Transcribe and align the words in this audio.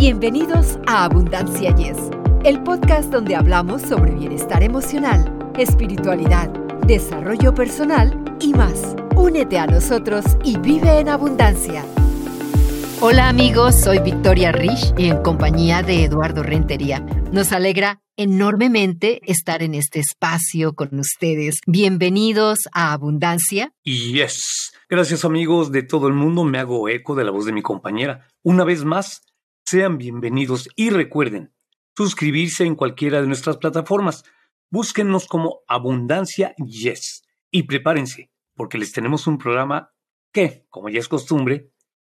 Bienvenidos 0.00 0.78
a 0.86 1.04
Abundancia 1.04 1.76
Yes, 1.76 1.98
el 2.44 2.62
podcast 2.62 3.12
donde 3.12 3.36
hablamos 3.36 3.82
sobre 3.82 4.12
bienestar 4.12 4.62
emocional, 4.62 5.52
espiritualidad, 5.58 6.48
desarrollo 6.86 7.54
personal 7.54 8.18
y 8.40 8.54
más. 8.54 8.96
Únete 9.14 9.58
a 9.58 9.66
nosotros 9.66 10.24
y 10.42 10.56
vive 10.56 11.00
en 11.00 11.10
abundancia. 11.10 11.84
Hola 13.02 13.28
amigos, 13.28 13.74
soy 13.74 13.98
Victoria 13.98 14.52
Rich 14.52 14.94
y 14.96 15.08
en 15.10 15.22
compañía 15.22 15.82
de 15.82 16.04
Eduardo 16.04 16.42
Rentería. 16.42 17.00
Nos 17.30 17.52
alegra 17.52 18.00
enormemente 18.16 19.20
estar 19.30 19.62
en 19.62 19.74
este 19.74 20.00
espacio 20.00 20.72
con 20.74 20.98
ustedes. 20.98 21.60
Bienvenidos 21.66 22.60
a 22.72 22.94
Abundancia. 22.94 23.74
Y 23.84 24.14
yes, 24.14 24.72
gracias 24.88 25.26
amigos 25.26 25.70
de 25.72 25.82
todo 25.82 26.08
el 26.08 26.14
mundo, 26.14 26.44
me 26.44 26.58
hago 26.58 26.88
eco 26.88 27.14
de 27.14 27.24
la 27.24 27.32
voz 27.32 27.44
de 27.44 27.52
mi 27.52 27.60
compañera. 27.60 28.26
Una 28.42 28.64
vez 28.64 28.82
más, 28.86 29.20
sean 29.70 29.98
bienvenidos 29.98 30.68
y 30.74 30.90
recuerden 30.90 31.54
suscribirse 31.96 32.64
en 32.64 32.74
cualquiera 32.74 33.20
de 33.20 33.28
nuestras 33.28 33.58
plataformas. 33.58 34.24
Búsquennos 34.68 35.28
como 35.28 35.60
Abundancia 35.68 36.56
Yes 36.56 37.22
y 37.52 37.62
prepárense 37.62 38.32
porque 38.56 38.78
les 38.78 38.90
tenemos 38.90 39.28
un 39.28 39.38
programa 39.38 39.92
que, 40.32 40.66
como 40.70 40.88
ya 40.88 40.98
es 40.98 41.06
costumbre, 41.06 41.70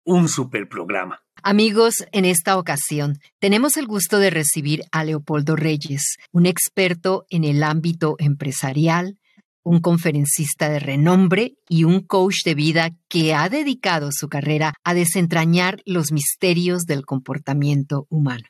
un 0.06 0.30
super 0.30 0.70
programa. 0.70 1.26
Amigos, 1.44 2.06
en 2.14 2.24
esta 2.24 2.58
ocasión 2.58 3.18
tenemos 3.40 3.76
el 3.76 3.86
gusto 3.86 4.20
de 4.20 4.30
recibir 4.30 4.84
a 4.94 5.04
Leopoldo 5.04 5.58
Reyes, 5.58 6.20
un 6.32 6.46
experto 6.46 7.26
en 7.30 7.44
el 7.44 7.64
ámbito 7.64 8.16
empresarial, 8.20 9.20
un 9.64 9.80
conferencista 9.80 10.70
de 10.70 10.80
renombre 10.80 11.54
y 11.70 11.84
un 11.84 12.02
coach 12.02 12.44
de 12.44 12.56
vida 12.56 12.90
que 13.08 13.34
ha 13.34 13.50
dedicado 13.50 14.10
su 14.12 14.28
carrera 14.28 14.74
a 14.84 14.94
desentrañar 14.94 15.82
los 15.86 16.12
misterios 16.12 16.84
del 16.84 17.06
comportamiento 17.06 18.08
humano. 18.10 18.46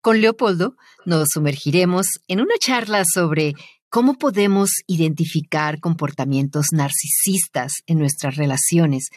Con 0.00 0.20
Leopoldo 0.20 0.76
nos 1.04 1.28
sumergiremos 1.32 2.06
en 2.28 2.40
una 2.40 2.54
charla 2.60 3.02
sobre 3.04 3.54
cómo 3.90 4.14
podemos 4.14 4.70
identificar 4.86 5.80
comportamientos 5.80 6.66
narcisistas 6.72 7.82
en 7.86 7.98
nuestras 7.98 8.36
relaciones, 8.36 9.08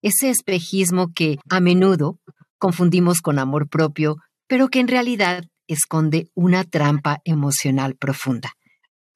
ese 0.00 0.30
espejismo 0.30 1.12
que 1.14 1.38
a 1.50 1.60
menudo 1.60 2.18
confundimos 2.58 3.20
con 3.20 3.38
amor 3.38 3.68
propio, 3.68 4.16
pero 4.46 4.68
que 4.68 4.80
en 4.80 4.88
realidad 4.88 5.44
esconde 5.66 6.30
una 6.34 6.64
trampa 6.64 7.20
emocional 7.24 7.96
profunda. 7.96 8.52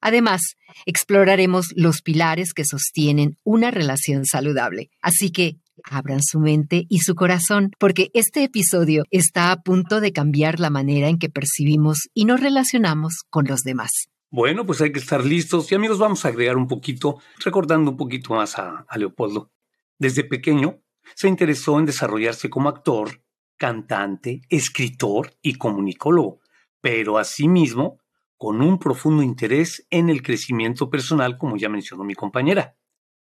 Además, 0.01 0.41
exploraremos 0.85 1.67
los 1.75 2.01
pilares 2.01 2.53
que 2.53 2.65
sostienen 2.65 3.37
una 3.43 3.71
relación 3.71 4.25
saludable. 4.25 4.89
Así 5.01 5.31
que 5.31 5.57
abran 5.83 6.21
su 6.21 6.39
mente 6.39 6.85
y 6.89 6.99
su 6.99 7.15
corazón, 7.15 7.71
porque 7.79 8.09
este 8.13 8.43
episodio 8.43 9.03
está 9.11 9.51
a 9.51 9.61
punto 9.61 10.01
de 10.01 10.11
cambiar 10.11 10.59
la 10.59 10.69
manera 10.69 11.07
en 11.07 11.19
que 11.19 11.29
percibimos 11.29 12.09
y 12.13 12.25
nos 12.25 12.39
relacionamos 12.39 13.13
con 13.29 13.45
los 13.45 13.61
demás. 13.61 13.91
Bueno, 14.29 14.65
pues 14.65 14.81
hay 14.81 14.91
que 14.91 14.99
estar 14.99 15.23
listos 15.23 15.71
y 15.71 15.75
amigos, 15.75 15.99
vamos 15.99 16.25
a 16.25 16.27
agregar 16.27 16.57
un 16.57 16.67
poquito, 16.67 17.19
recordando 17.43 17.91
un 17.91 17.97
poquito 17.97 18.33
más 18.33 18.57
a, 18.59 18.85
a 18.87 18.97
Leopoldo. 18.97 19.51
Desde 19.97 20.23
pequeño 20.23 20.81
se 21.15 21.29
interesó 21.29 21.79
en 21.79 21.85
desarrollarse 21.85 22.49
como 22.49 22.69
actor, 22.69 23.21
cantante, 23.55 24.41
escritor 24.49 25.33
y 25.41 25.55
comunicólogo, 25.55 26.41
pero 26.81 27.17
asimismo 27.17 27.99
con 28.37 28.61
un 28.61 28.77
profundo 28.79 29.23
interés 29.23 29.85
en 29.89 30.09
el 30.09 30.21
crecimiento 30.21 30.89
personal, 30.89 31.37
como 31.37 31.57
ya 31.57 31.69
mencionó 31.69 32.03
mi 32.03 32.13
compañera. 32.13 32.77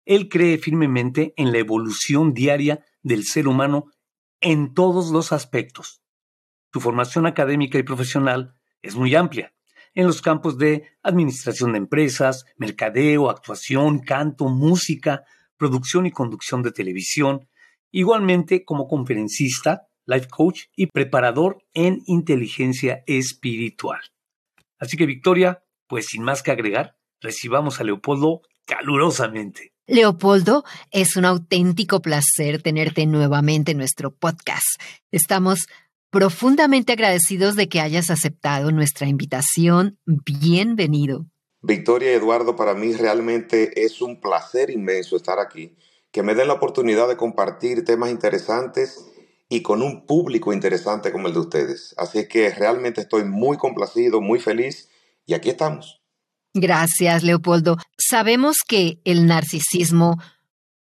Él 0.06 0.30
cree 0.30 0.58
firmemente 0.58 1.34
en 1.38 1.52
la 1.52 1.58
evolución 1.58 2.34
diaria 2.34 2.86
del 3.02 3.24
ser 3.26 3.48
humano 3.48 3.86
en 4.40 4.74
todos 4.74 5.12
los 5.12 5.32
aspectos. 5.32 6.02
Su 6.72 6.80
formación 6.80 7.26
académica 7.26 7.78
y 7.78 7.84
profesional 7.84 8.54
es 8.82 8.96
muy 8.96 9.14
amplia, 9.16 9.54
en 9.94 10.08
los 10.08 10.22
campos 10.22 10.58
de 10.58 10.88
administración 11.04 11.74
de 11.74 11.80
empresas, 11.80 12.46
mercadeo, 12.56 13.30
actuación, 13.30 14.00
canto, 14.00 14.48
música, 14.48 15.24
producción 15.58 16.06
y 16.06 16.12
conducción 16.12 16.64
de 16.64 16.72
televisión, 16.72 17.48
igualmente 17.92 18.64
como 18.64 18.88
conferencista, 18.88 19.88
life 20.06 20.28
coach 20.30 20.64
y 20.76 20.88
preparador 20.88 21.64
en 21.74 22.02
inteligencia 22.06 23.04
espiritual. 23.06 24.02
Así 24.82 24.98
que 24.98 25.06
Victoria, 25.06 25.64
pues 25.88 26.08
sin 26.08 26.24
más 26.24 26.42
que 26.42 26.52
agregar, 26.52 26.98
recibamos 27.22 27.80
a 27.80 27.84
Leopoldo 27.84 28.42
calurosamente. 28.66 29.74
Leopoldo, 29.86 30.64
es 30.90 31.16
un 31.16 31.26
auténtico 31.26 32.02
placer 32.02 32.62
tenerte 32.64 33.06
nuevamente 33.06 33.72
en 33.72 33.78
nuestro 33.78 34.12
podcast. 34.12 34.82
Estamos 35.12 35.68
profundamente 36.10 36.94
agradecidos 36.94 37.56
de 37.56 37.70
que 37.70 37.80
hayas 37.80 38.10
aceptado 38.10 38.72
nuestra 38.72 39.08
invitación. 39.08 40.00
Bienvenido. 40.06 41.28
Victoria 41.62 42.12
y 42.12 42.16
Eduardo, 42.16 42.56
para 42.56 42.74
mí 42.74 42.94
realmente 42.94 43.84
es 43.86 44.02
un 44.02 44.20
placer 44.20 44.72
inmenso 44.72 45.16
estar 45.16 45.38
aquí, 45.38 45.78
que 46.12 46.24
me 46.24 46.34
den 46.34 46.48
la 46.48 46.56
oportunidad 46.56 47.08
de 47.08 47.18
compartir 47.18 47.86
temas 47.86 48.10
interesantes 48.10 49.11
y 49.52 49.62
con 49.62 49.82
un 49.82 50.06
público 50.06 50.54
interesante 50.54 51.12
como 51.12 51.28
el 51.28 51.34
de 51.34 51.42
ustedes. 51.42 51.94
Así 51.98 52.26
que 52.30 52.50
realmente 52.52 53.02
estoy 53.02 53.26
muy 53.26 53.58
complacido, 53.58 54.22
muy 54.22 54.40
feliz 54.40 54.88
y 55.26 55.34
aquí 55.34 55.50
estamos. 55.50 56.02
Gracias, 56.54 57.22
Leopoldo. 57.24 57.76
Sabemos 57.98 58.60
que 58.66 59.02
el 59.04 59.28
narcisismo 59.28 60.16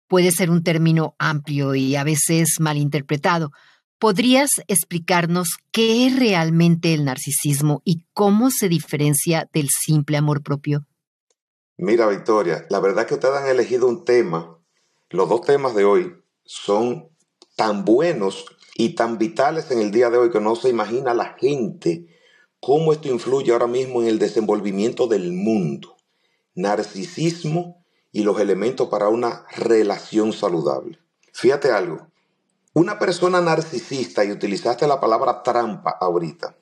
puede 0.10 0.32
ser 0.32 0.50
un 0.50 0.64
término 0.64 1.16
amplio 1.18 1.76
y 1.76 1.96
a 1.96 2.04
veces 2.04 2.58
malinterpretado. 2.60 3.52
¿Podrías 4.00 4.50
explicarnos 4.68 5.48
qué 5.72 6.06
es 6.06 6.20
realmente 6.20 6.94
el 6.94 7.06
narcisismo 7.06 7.82
y 7.86 8.04
cómo 8.14 8.52
se 8.52 8.68
diferencia 8.68 9.50
del 9.54 9.70
simple 9.70 10.18
amor 10.18 10.44
propio? 10.44 10.86
Mira, 11.78 12.06
Victoria, 12.08 12.66
la 12.70 12.82
verdad 12.82 13.08
que 13.08 13.14
ustedes 13.14 13.38
han 13.38 13.48
elegido 13.48 13.88
un 13.88 14.04
tema. 14.04 14.58
Los 15.10 15.30
dos 15.30 15.40
temas 15.40 15.74
de 15.74 15.86
hoy 15.86 16.22
son 16.44 17.08
tan 17.56 17.86
buenos 17.86 18.46
y 18.80 18.90
tan 18.90 19.18
vitales 19.18 19.72
en 19.72 19.80
el 19.80 19.90
día 19.90 20.12
de 20.12 20.20
hoy 20.20 20.30
que 20.30 20.40
no 20.40 20.56
se 20.56 20.70
imagina 20.70 21.16
la 21.16 21.36
gente 21.40 22.06
cómo 22.60 22.94
esto 22.94 23.08
influye 23.08 23.52
ahora 23.52 23.66
mismo 23.66 24.04
en 24.04 24.08
el 24.08 24.20
desenvolvimiento 24.20 25.08
del 25.08 25.34
mundo. 25.34 25.98
Narcisismo 26.54 27.84
y 28.12 28.22
los 28.22 28.40
elementos 28.40 28.88
para 28.90 29.10
una 29.10 29.46
relación 29.56 30.32
saludable. 30.32 31.00
Fíjate 31.34 31.72
algo, 31.72 32.08
una 32.74 33.00
persona 33.00 33.42
narcisista, 33.42 34.24
y 34.24 34.32
utilizaste 34.32 34.86
la 34.86 35.00
palabra 35.00 35.42
trampa 35.42 35.98
ahorita, 36.00 36.56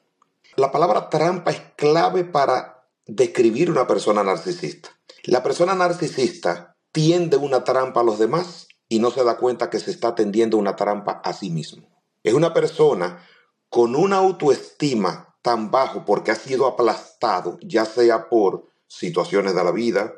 la 0.55 0.71
palabra 0.71 1.09
trampa 1.09 1.51
es 1.51 1.61
clave 1.75 2.23
para 2.23 2.87
describir 3.05 3.69
una 3.69 3.87
persona 3.87 4.23
narcisista. 4.23 4.89
La 5.25 5.43
persona 5.43 5.75
narcisista 5.75 6.77
tiende 6.93 7.35
una 7.35 7.65
trampa 7.65 7.99
a 7.99 8.03
los 8.05 8.19
demás 8.19 8.69
y 8.87 8.99
no 8.99 9.11
se 9.11 9.25
da 9.25 9.35
cuenta 9.35 9.69
que 9.69 9.79
se 9.79 9.91
está 9.91 10.15
tendiendo 10.15 10.57
una 10.57 10.77
trampa 10.77 11.21
a 11.23 11.33
sí 11.33 11.49
mismo. 11.49 11.94
Es 12.25 12.33
una 12.33 12.55
persona 12.55 13.23
con 13.69 13.95
una 13.95 14.17
autoestima 14.17 15.37
tan 15.43 15.69
bajo 15.69 16.05
porque 16.05 16.31
ha 16.31 16.35
sido 16.35 16.65
aplastado, 16.65 17.59
ya 17.61 17.85
sea 17.85 18.29
por 18.29 18.65
situaciones 18.87 19.53
de 19.53 19.63
la 19.63 19.69
vida, 19.69 20.11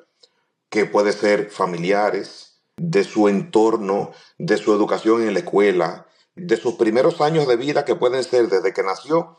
que 0.70 0.86
puede 0.86 1.12
ser 1.12 1.52
familiares, 1.52 2.62
de 2.78 3.04
su 3.04 3.28
entorno, 3.28 4.12
de 4.38 4.56
su 4.56 4.74
educación 4.74 5.24
en 5.24 5.34
la 5.34 5.40
escuela, 5.40 6.08
de 6.34 6.56
sus 6.56 6.76
primeros 6.76 7.20
años 7.20 7.46
de 7.46 7.58
vida 7.58 7.84
que 7.84 7.96
pueden 7.96 8.24
ser 8.24 8.48
desde 8.48 8.72
que 8.72 8.84
nació 8.84 9.36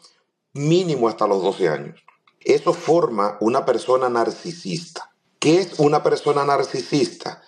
mínimo 0.52 1.08
hasta 1.08 1.26
los 1.26 1.42
12 1.42 1.70
años. 1.70 2.04
Eso 2.40 2.74
forma 2.74 3.38
una 3.40 3.64
persona 3.64 4.10
narcisista. 4.10 5.10
¿Qué 5.38 5.60
es 5.60 5.78
una 5.78 6.02
persona 6.02 6.44
narcisista? 6.44 7.40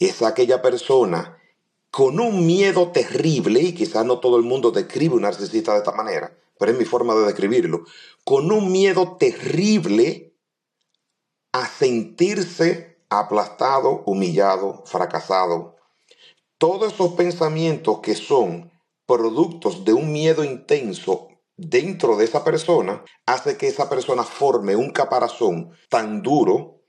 Es 0.00 0.20
aquella 0.22 0.60
persona 0.62 1.38
con 1.94 2.18
un 2.18 2.44
miedo 2.44 2.90
terrible, 2.90 3.60
y 3.60 3.72
quizás 3.72 4.04
no 4.04 4.18
todo 4.18 4.36
el 4.36 4.42
mundo 4.42 4.72
describe 4.72 5.14
un 5.14 5.22
narcisista 5.22 5.74
de 5.74 5.78
esta 5.78 5.92
manera, 5.92 6.36
pero 6.58 6.72
es 6.72 6.76
mi 6.76 6.84
forma 6.84 7.14
de 7.14 7.24
describirlo, 7.24 7.84
con 8.24 8.50
un 8.50 8.72
miedo 8.72 9.16
terrible 9.16 10.34
a 11.52 11.68
sentirse 11.68 12.98
aplastado, 13.10 14.02
humillado, 14.06 14.82
fracasado. 14.86 15.76
Todos 16.58 16.94
esos 16.94 17.12
pensamientos 17.12 18.00
que 18.00 18.16
son 18.16 18.72
productos 19.06 19.84
de 19.84 19.92
un 19.92 20.10
miedo 20.10 20.42
intenso 20.42 21.28
dentro 21.56 22.16
de 22.16 22.24
esa 22.24 22.42
persona, 22.42 23.04
hace 23.24 23.56
que 23.56 23.68
esa 23.68 23.88
persona 23.88 24.24
forme 24.24 24.74
un 24.74 24.90
caparazón 24.90 25.70
tan 25.88 26.22
duro 26.22 26.80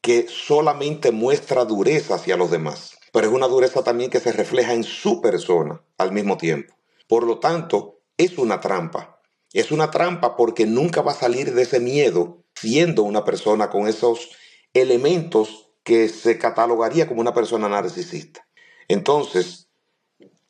que 0.00 0.26
solamente 0.26 1.12
muestra 1.12 1.66
dureza 1.66 2.14
hacia 2.14 2.38
los 2.38 2.50
demás 2.50 2.97
pero 3.12 3.28
es 3.28 3.32
una 3.32 3.48
dureza 3.48 3.82
también 3.82 4.10
que 4.10 4.20
se 4.20 4.32
refleja 4.32 4.74
en 4.74 4.84
su 4.84 5.20
persona 5.20 5.82
al 5.96 6.12
mismo 6.12 6.36
tiempo. 6.36 6.74
Por 7.08 7.24
lo 7.24 7.38
tanto, 7.38 8.00
es 8.16 8.38
una 8.38 8.60
trampa. 8.60 9.20
Es 9.52 9.70
una 9.70 9.90
trampa 9.90 10.36
porque 10.36 10.66
nunca 10.66 11.00
va 11.00 11.12
a 11.12 11.16
salir 11.16 11.54
de 11.54 11.62
ese 11.62 11.80
miedo 11.80 12.44
siendo 12.54 13.02
una 13.02 13.24
persona 13.24 13.70
con 13.70 13.86
esos 13.86 14.30
elementos 14.74 15.70
que 15.82 16.08
se 16.08 16.38
catalogaría 16.38 17.08
como 17.08 17.20
una 17.20 17.32
persona 17.32 17.68
narcisista. 17.68 18.46
Entonces, 18.88 19.68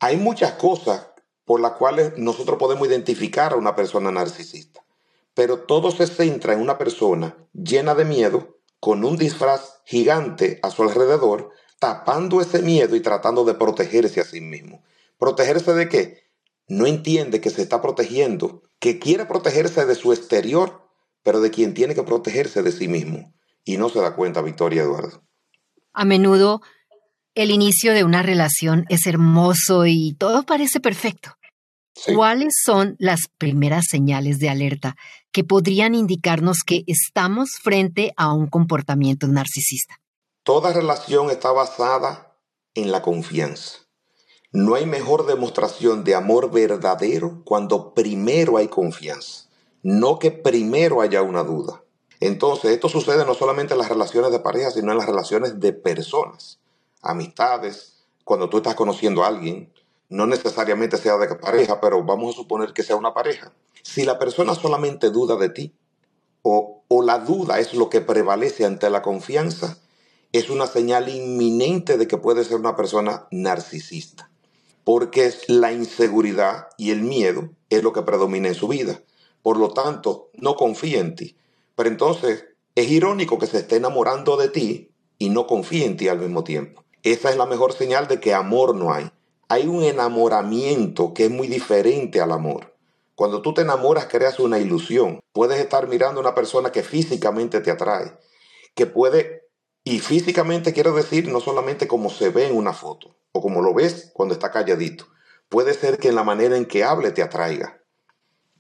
hay 0.01 0.17
muchas 0.17 0.53
cosas 0.53 1.09
por 1.45 1.61
las 1.61 1.73
cuales 1.73 2.19
nosotros 2.19 2.59
podemos 2.59 2.89
identificar 2.89 3.53
a 3.53 3.57
una 3.57 3.75
persona 3.75 4.11
narcisista. 4.11 4.85
Pero 5.35 5.61
todo 5.61 5.91
se 5.91 6.07
centra 6.07 6.53
en 6.53 6.61
una 6.61 6.77
persona 6.77 7.37
llena 7.53 7.95
de 7.95 8.05
miedo, 8.05 8.59
con 8.81 9.05
un 9.05 9.17
disfraz 9.17 9.81
gigante 9.85 10.59
a 10.63 10.71
su 10.71 10.83
alrededor, 10.83 11.51
tapando 11.79 12.41
ese 12.41 12.63
miedo 12.63 12.97
y 12.97 13.01
tratando 13.01 13.45
de 13.45 13.55
protegerse 13.55 14.21
a 14.21 14.25
sí 14.25 14.41
mismo. 14.41 14.83
¿Protegerse 15.19 15.75
de 15.75 15.89
qué? 15.89 16.23
No 16.69 16.87
entiende 16.87 17.41
que 17.41 17.51
se 17.51 17.63
está 17.63 17.81
protegiendo, 17.81 18.63
que 18.79 18.99
quiere 18.99 19.27
protegerse 19.27 19.87
de 19.87 19.95
su 19.95 20.13
exterior, 20.13 20.83
pero 21.23 21.41
de 21.41 21.51
quien 21.51 21.75
tiene 21.75 21.95
que 21.95 22.03
protegerse 22.03 22.63
de 22.63 22.73
sí 22.73 22.89
mismo. 22.89 23.35
Y 23.65 23.77
no 23.77 23.89
se 23.89 24.01
da 24.01 24.15
cuenta, 24.15 24.43
Victoria 24.43 24.83
Eduardo. 24.83 25.23
A 25.93 26.05
menudo 26.05 26.61
el 27.35 27.51
inicio 27.51 27.93
de 27.93 28.05
una 28.05 28.23
relación 28.23 28.85
es 28.89 29.07
hermoso 29.07 29.87
y 29.87 30.15
todo 30.19 30.43
parece 30.43 30.81
perfecto. 30.81 31.35
¿Cuáles 32.15 32.55
son 32.65 32.97
las 32.99 33.23
primeras 33.39 33.87
señales 33.89 34.39
de 34.39 34.49
alerta 34.49 34.97
que 35.33 35.45
podrían 35.45 35.95
indicarnos 35.95 36.59
que 36.65 36.83
estamos 36.87 37.51
frente 37.63 38.13
a 38.17 38.33
un 38.33 38.49
comportamiento 38.49 39.27
narcisista? 39.27 40.01
Toda 40.49 40.73
relación 40.73 41.29
está 41.29 41.53
basada 41.53 42.35
en 42.75 42.91
la 42.91 43.03
confianza. 43.03 43.81
No 44.51 44.77
hay 44.77 44.87
mejor 44.87 45.27
demostración 45.27 46.05
de 46.05 46.15
amor 46.15 46.51
verdadero 46.51 47.43
cuando 47.45 47.93
primero 47.93 48.57
hay 48.57 48.69
confianza, 48.69 49.51
no 49.83 50.19
que 50.19 50.31
primero 50.31 51.03
haya 51.03 51.21
una 51.21 51.45
duda. 51.45 51.83
Entonces, 52.21 52.71
esto 52.71 52.89
sucede 52.89 53.27
no 53.27 53.35
solamente 53.35 53.75
en 53.75 53.79
las 53.79 53.91
relaciones 53.91 54.33
de 54.33 54.41
pareja, 54.41 54.71
sino 54.71 54.91
en 54.91 54.97
las 54.97 55.07
relaciones 55.07 55.61
de 55.61 55.75
personas, 55.75 56.61
amistades, 57.03 58.07
cuando 58.25 58.49
tú 58.49 58.57
estás 58.57 58.75
conociendo 58.75 59.25
a 59.25 59.27
alguien, 59.27 59.71
no 60.09 60.27
necesariamente 60.27 60.97
sea 60.97 61.19
de 61.19 61.35
pareja, 61.35 61.79
pero 61.79 62.03
vamos 62.05 62.35
a 62.35 62.39
suponer 62.39 62.73
que 62.73 62.83
sea 62.83 62.97
una 62.97 63.13
pareja. 63.13 63.53
Si 63.83 64.07
la 64.07 64.19
persona 64.19 64.55
solamente 64.55 65.11
duda 65.11 65.37
de 65.37 65.51
ti, 65.51 65.75
o, 66.41 66.85
o 66.89 67.03
la 67.03 67.19
duda 67.19 67.59
es 67.59 67.75
lo 67.75 67.91
que 67.91 68.01
prevalece 68.01 68.65
ante 68.65 68.89
la 68.89 69.03
confianza, 69.03 69.77
es 70.33 70.51
una 70.51 70.67
señal 70.67 71.09
inminente 71.09 71.97
de 71.97 72.07
que 72.07 72.19
puede 72.19 72.45
ser 72.45 72.57
una 72.57 72.77
persona 72.77 73.27
narcisista. 73.31 74.31
Porque 74.85 75.33
la 75.49 75.73
inseguridad 75.73 76.69
y 76.77 76.91
el 76.91 77.03
miedo 77.03 77.51
es 77.71 77.83
lo 77.83 77.93
que 77.93 78.03
predomina 78.03 78.49
en 78.49 78.55
su 78.55 78.69
vida. 78.69 79.03
Por 79.43 79.59
lo 79.59 79.73
tanto, 79.73 80.31
no 80.35 80.57
confía 80.57 81.01
en 81.01 81.15
ti. 81.15 81.37
Pero 81.77 81.89
entonces 81.89 82.47
es 82.75 82.91
irónico 82.91 83.39
que 83.39 83.47
se 83.47 83.59
esté 83.59 83.77
enamorando 83.77 84.37
de 84.37 84.49
ti 84.49 84.91
y 85.19 85.31
no 85.31 85.47
confíe 85.47 85.85
en 85.85 85.97
ti 85.97 86.09
al 86.09 86.19
mismo 86.19 86.45
tiempo. 86.45 86.85
Esa 87.03 87.31
es 87.31 87.37
la 87.37 87.47
mejor 87.47 87.73
señal 87.73 88.09
de 88.09 88.21
que 88.21 88.35
amor 88.35 88.75
no 88.75 88.93
hay. 88.93 89.11
Hay 89.49 89.67
un 89.67 89.83
enamoramiento 89.83 91.15
que 91.15 91.27
es 91.27 91.31
muy 91.31 91.47
diferente 91.47 92.21
al 92.21 92.33
amor. 92.33 92.75
Cuando 93.15 93.43
tú 93.43 93.53
te 93.53 93.63
enamoras 93.63 94.07
creas 94.07 94.39
una 94.39 94.59
ilusión. 94.59 95.21
Puedes 95.33 95.59
estar 95.59 95.89
mirando 95.89 96.21
a 96.21 96.23
una 96.23 96.35
persona 96.35 96.71
que 96.71 96.83
físicamente 96.83 97.61
te 97.61 97.71
atrae, 97.71 98.13
que 98.75 98.87
puede, 98.87 99.38
y 99.89 100.01
físicamente 100.01 100.75
quiero 100.75 100.93
decir 100.93 101.29
no 101.29 101.41
solamente 101.41 101.89
como 101.89 102.11
se 102.11 102.29
ve 102.29 102.47
en 102.47 102.55
una 102.55 102.75
foto 102.75 103.17
o 103.33 103.41
como 103.41 103.63
lo 103.63 103.73
ves 103.73 104.11
cuando 104.13 104.35
está 104.35 104.51
calladito. 104.51 105.07
Puede 105.49 105.73
ser 105.73 105.97
que 105.97 106.09
en 106.09 106.15
la 106.15 106.25
manera 106.25 106.59
en 106.59 106.67
que 106.67 106.85
hable 106.85 107.11
te 107.11 107.23
atraiga 107.23 107.81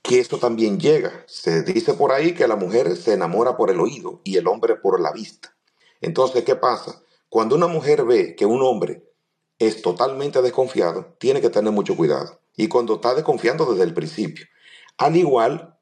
que 0.00 0.20
esto 0.20 0.38
también 0.38 0.80
llega. 0.80 1.24
Se 1.26 1.62
dice 1.64 1.92
por 1.92 2.12
ahí 2.12 2.32
que 2.32 2.48
la 2.48 2.56
mujer 2.56 2.96
se 2.96 3.12
enamora 3.12 3.58
por 3.58 3.70
el 3.70 3.78
oído 3.78 4.22
y 4.24 4.38
el 4.38 4.48
hombre 4.48 4.76
por 4.76 5.00
la 5.02 5.12
vista. 5.12 5.54
Entonces, 6.00 6.44
¿qué 6.44 6.56
pasa? 6.56 7.02
Cuando 7.28 7.56
una 7.56 7.66
mujer 7.66 8.06
ve 8.06 8.34
que 8.34 8.46
un 8.46 8.62
hombre 8.62 9.04
es 9.58 9.82
totalmente 9.82 10.40
desconfiado, 10.40 11.14
tiene 11.18 11.42
que 11.42 11.50
tener 11.50 11.72
mucho 11.74 11.94
cuidado. 11.94 12.40
Y 12.56 12.68
cuando 12.68 12.94
está 12.94 13.14
desconfiando 13.14 13.66
desde 13.66 13.84
el 13.84 13.92
principio. 13.92 14.46
Al 14.96 15.14
igual, 15.14 15.78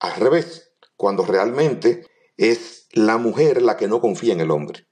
al 0.00 0.16
revés, 0.16 0.72
cuando 0.96 1.24
realmente 1.24 2.08
es 2.36 2.79
la 2.92 3.18
mujer 3.18 3.62
la 3.62 3.76
que 3.76 3.88
no 3.88 4.00
confía 4.00 4.32
en 4.32 4.40
el 4.40 4.50
hombre. 4.50 4.86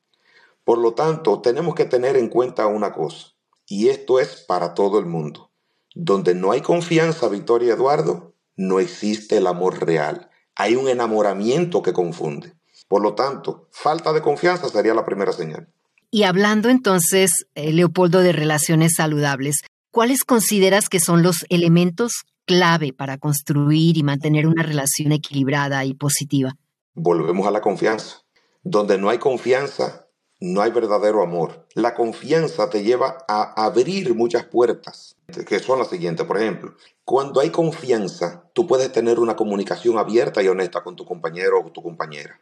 Por 0.64 0.78
lo 0.78 0.94
tanto, 0.94 1.40
tenemos 1.40 1.74
que 1.74 1.84
tener 1.84 2.16
en 2.16 2.28
cuenta 2.28 2.66
una 2.66 2.92
cosa, 2.92 3.28
y 3.66 3.88
esto 3.88 4.20
es 4.20 4.44
para 4.46 4.74
todo 4.74 4.98
el 4.98 5.06
mundo. 5.06 5.50
Donde 5.94 6.34
no 6.34 6.52
hay 6.52 6.60
confianza, 6.60 7.28
Victoria 7.28 7.74
Eduardo, 7.74 8.34
no 8.56 8.78
existe 8.80 9.38
el 9.38 9.46
amor 9.46 9.84
real. 9.84 10.30
Hay 10.54 10.76
un 10.76 10.88
enamoramiento 10.88 11.82
que 11.82 11.92
confunde. 11.92 12.54
Por 12.88 13.02
lo 13.02 13.14
tanto, 13.14 13.68
falta 13.70 14.12
de 14.12 14.22
confianza 14.22 14.68
sería 14.68 14.94
la 14.94 15.04
primera 15.04 15.32
señal. 15.32 15.68
Y 16.10 16.22
hablando 16.22 16.68
entonces, 16.68 17.46
eh, 17.54 17.72
Leopoldo, 17.72 18.20
de 18.20 18.32
relaciones 18.32 18.94
saludables, 18.96 19.58
¿cuáles 19.90 20.24
consideras 20.24 20.88
que 20.88 21.00
son 21.00 21.22
los 21.22 21.44
elementos 21.50 22.24
clave 22.46 22.92
para 22.92 23.18
construir 23.18 23.98
y 23.98 24.02
mantener 24.02 24.46
una 24.46 24.62
relación 24.62 25.12
equilibrada 25.12 25.84
y 25.84 25.94
positiva? 25.94 26.56
Volvemos 27.00 27.46
a 27.46 27.52
la 27.52 27.60
confianza. 27.60 28.24
Donde 28.64 28.98
no 28.98 29.08
hay 29.08 29.18
confianza, 29.18 30.08
no 30.40 30.62
hay 30.62 30.72
verdadero 30.72 31.22
amor. 31.22 31.64
La 31.74 31.94
confianza 31.94 32.70
te 32.70 32.82
lleva 32.82 33.18
a 33.28 33.64
abrir 33.64 34.16
muchas 34.16 34.46
puertas, 34.46 35.16
que 35.46 35.60
son 35.60 35.78
las 35.78 35.90
siguientes. 35.90 36.26
Por 36.26 36.38
ejemplo, 36.38 36.74
cuando 37.04 37.38
hay 37.38 37.50
confianza, 37.50 38.50
tú 38.52 38.66
puedes 38.66 38.90
tener 38.90 39.20
una 39.20 39.36
comunicación 39.36 39.96
abierta 39.96 40.42
y 40.42 40.48
honesta 40.48 40.82
con 40.82 40.96
tu 40.96 41.04
compañero 41.04 41.60
o 41.64 41.70
tu 41.70 41.84
compañera. 41.84 42.40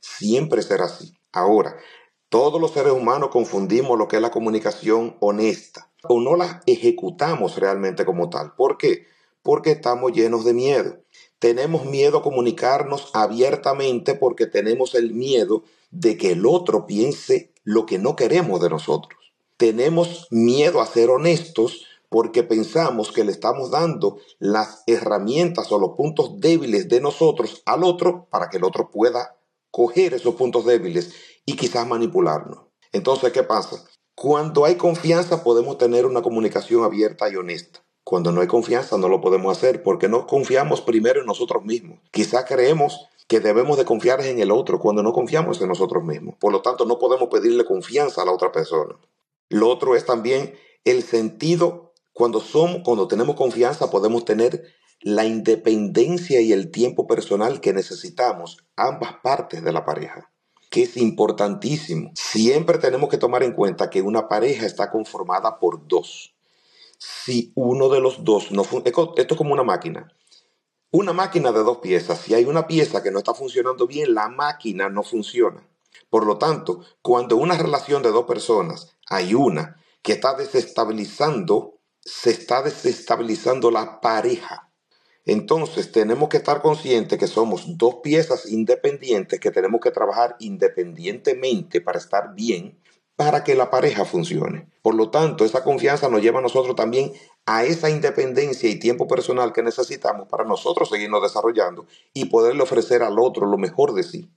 Siempre 0.00 0.62
será 0.62 0.86
así. 0.86 1.16
Ahora, 1.30 1.76
todos 2.30 2.60
los 2.60 2.72
seres 2.72 2.92
humanos 2.92 3.28
confundimos 3.28 3.96
lo 3.96 4.08
que 4.08 4.16
es 4.16 4.22
la 4.22 4.32
comunicación 4.32 5.16
honesta 5.20 5.88
o 6.02 6.20
no 6.20 6.34
la 6.34 6.62
ejecutamos 6.66 7.58
realmente 7.58 8.04
como 8.04 8.28
tal. 8.28 8.54
¿Por 8.56 8.76
qué? 8.76 9.06
Porque 9.44 9.70
estamos 9.70 10.10
llenos 10.10 10.44
de 10.44 10.52
miedo. 10.52 11.03
Tenemos 11.44 11.84
miedo 11.84 12.16
a 12.16 12.22
comunicarnos 12.22 13.10
abiertamente 13.12 14.14
porque 14.14 14.46
tenemos 14.46 14.94
el 14.94 15.12
miedo 15.12 15.62
de 15.90 16.16
que 16.16 16.32
el 16.32 16.46
otro 16.46 16.86
piense 16.86 17.52
lo 17.64 17.84
que 17.84 17.98
no 17.98 18.16
queremos 18.16 18.62
de 18.62 18.70
nosotros. 18.70 19.34
Tenemos 19.58 20.26
miedo 20.30 20.80
a 20.80 20.86
ser 20.86 21.10
honestos 21.10 21.84
porque 22.08 22.44
pensamos 22.44 23.12
que 23.12 23.24
le 23.24 23.32
estamos 23.32 23.70
dando 23.70 24.16
las 24.38 24.84
herramientas 24.86 25.70
o 25.70 25.78
los 25.78 25.90
puntos 25.98 26.40
débiles 26.40 26.88
de 26.88 27.02
nosotros 27.02 27.60
al 27.66 27.84
otro 27.84 28.26
para 28.30 28.48
que 28.48 28.56
el 28.56 28.64
otro 28.64 28.90
pueda 28.90 29.36
coger 29.70 30.14
esos 30.14 30.36
puntos 30.36 30.64
débiles 30.64 31.12
y 31.44 31.56
quizás 31.56 31.86
manipularnos. 31.86 32.60
Entonces, 32.90 33.34
¿qué 33.34 33.42
pasa? 33.42 33.84
Cuando 34.14 34.64
hay 34.64 34.76
confianza 34.76 35.44
podemos 35.44 35.76
tener 35.76 36.06
una 36.06 36.22
comunicación 36.22 36.84
abierta 36.84 37.28
y 37.28 37.36
honesta. 37.36 37.83
Cuando 38.04 38.32
no 38.32 38.42
hay 38.42 38.46
confianza 38.46 38.98
no 38.98 39.08
lo 39.08 39.20
podemos 39.20 39.56
hacer 39.56 39.82
porque 39.82 40.08
no 40.08 40.26
confiamos 40.26 40.82
primero 40.82 41.20
en 41.20 41.26
nosotros 41.26 41.64
mismos. 41.64 41.98
Quizás 42.10 42.44
creemos 42.46 43.08
que 43.26 43.40
debemos 43.40 43.78
de 43.78 43.84
confiar 43.84 44.20
en 44.20 44.38
el 44.38 44.50
otro 44.50 44.78
cuando 44.78 45.02
no 45.02 45.12
confiamos 45.12 45.60
en 45.62 45.68
nosotros 45.68 46.04
mismos. 46.04 46.34
Por 46.38 46.52
lo 46.52 46.60
tanto, 46.60 46.84
no 46.84 46.98
podemos 46.98 47.28
pedirle 47.28 47.64
confianza 47.64 48.22
a 48.22 48.26
la 48.26 48.32
otra 48.32 48.52
persona. 48.52 48.94
Lo 49.48 49.68
otro 49.68 49.96
es 49.96 50.04
también 50.04 50.54
el 50.84 51.02
sentido, 51.02 51.94
cuando 52.12 52.40
somos, 52.40 52.82
cuando 52.84 53.08
tenemos 53.08 53.36
confianza, 53.36 53.90
podemos 53.90 54.24
tener 54.24 54.62
la 55.00 55.24
independencia 55.24 56.40
y 56.40 56.52
el 56.52 56.70
tiempo 56.70 57.06
personal 57.06 57.60
que 57.60 57.72
necesitamos 57.72 58.58
ambas 58.76 59.14
partes 59.22 59.62
de 59.62 59.72
la 59.72 59.84
pareja, 59.84 60.30
que 60.70 60.82
es 60.82 60.96
importantísimo. 60.96 62.12
Siempre 62.14 62.78
tenemos 62.78 63.08
que 63.08 63.18
tomar 63.18 63.42
en 63.42 63.52
cuenta 63.52 63.90
que 63.90 64.02
una 64.02 64.28
pareja 64.28 64.66
está 64.66 64.90
conformada 64.90 65.58
por 65.58 65.86
dos. 65.88 66.33
Si 67.24 67.52
uno 67.54 67.88
de 67.88 68.00
los 68.00 68.24
dos 68.24 68.50
no 68.50 68.62
esto 68.62 69.14
es 69.16 69.36
como 69.36 69.52
una 69.52 69.62
máquina 69.62 70.12
una 70.94 71.12
máquina 71.12 71.50
de 71.50 71.64
dos 71.64 71.78
piezas, 71.78 72.20
si 72.20 72.34
hay 72.34 72.44
una 72.44 72.68
pieza 72.68 73.02
que 73.02 73.10
no 73.10 73.18
está 73.18 73.34
funcionando 73.34 73.88
bien, 73.88 74.14
la 74.14 74.28
máquina 74.28 74.88
no 74.88 75.02
funciona. 75.02 75.66
Por 76.08 76.24
lo 76.24 76.38
tanto, 76.38 76.84
cuando 77.02 77.36
una 77.36 77.58
relación 77.58 78.00
de 78.00 78.12
dos 78.12 78.26
personas 78.26 78.94
hay 79.08 79.34
una 79.34 79.82
que 80.02 80.12
está 80.12 80.34
desestabilizando, 80.34 81.80
se 82.00 82.30
está 82.30 82.62
desestabilizando 82.62 83.72
la 83.72 84.00
pareja. 84.00 84.70
Entonces 85.24 85.90
tenemos 85.90 86.28
que 86.28 86.36
estar 86.36 86.62
conscientes 86.62 87.18
que 87.18 87.26
somos 87.26 87.76
dos 87.76 87.96
piezas 88.00 88.48
independientes 88.48 89.40
que 89.40 89.50
tenemos 89.50 89.80
que 89.80 89.90
trabajar 89.90 90.36
independientemente 90.38 91.80
para 91.80 91.98
estar 91.98 92.36
bien, 92.36 92.78
para 93.16 93.44
que 93.44 93.54
la 93.54 93.70
pareja 93.70 94.04
funcione. 94.04 94.68
Por 94.82 94.94
lo 94.94 95.10
tanto, 95.10 95.44
esa 95.44 95.62
confianza 95.62 96.08
nos 96.08 96.20
lleva 96.20 96.40
a 96.40 96.42
nosotros 96.42 96.74
también 96.74 97.12
a 97.46 97.64
esa 97.64 97.90
independencia 97.90 98.68
y 98.68 98.78
tiempo 98.78 99.06
personal 99.06 99.52
que 99.52 99.62
necesitamos 99.62 100.28
para 100.28 100.44
nosotros 100.44 100.88
seguirnos 100.88 101.22
desarrollando 101.22 101.86
y 102.12 102.26
poderle 102.26 102.62
ofrecer 102.62 103.02
al 103.02 103.18
otro 103.18 103.46
lo 103.46 103.58
mejor 103.58 103.94
de 103.94 104.02
sí. 104.02 104.30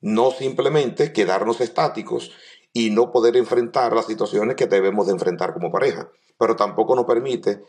No 0.00 0.30
simplemente 0.30 1.12
quedarnos 1.12 1.60
estáticos 1.60 2.32
y 2.72 2.90
no 2.90 3.12
poder 3.12 3.36
enfrentar 3.36 3.94
las 3.94 4.06
situaciones 4.06 4.56
que 4.56 4.66
debemos 4.66 5.06
de 5.06 5.12
enfrentar 5.12 5.52
como 5.52 5.70
pareja, 5.70 6.10
pero 6.38 6.56
tampoco 6.56 6.96
nos 6.96 7.06
permite 7.06 7.62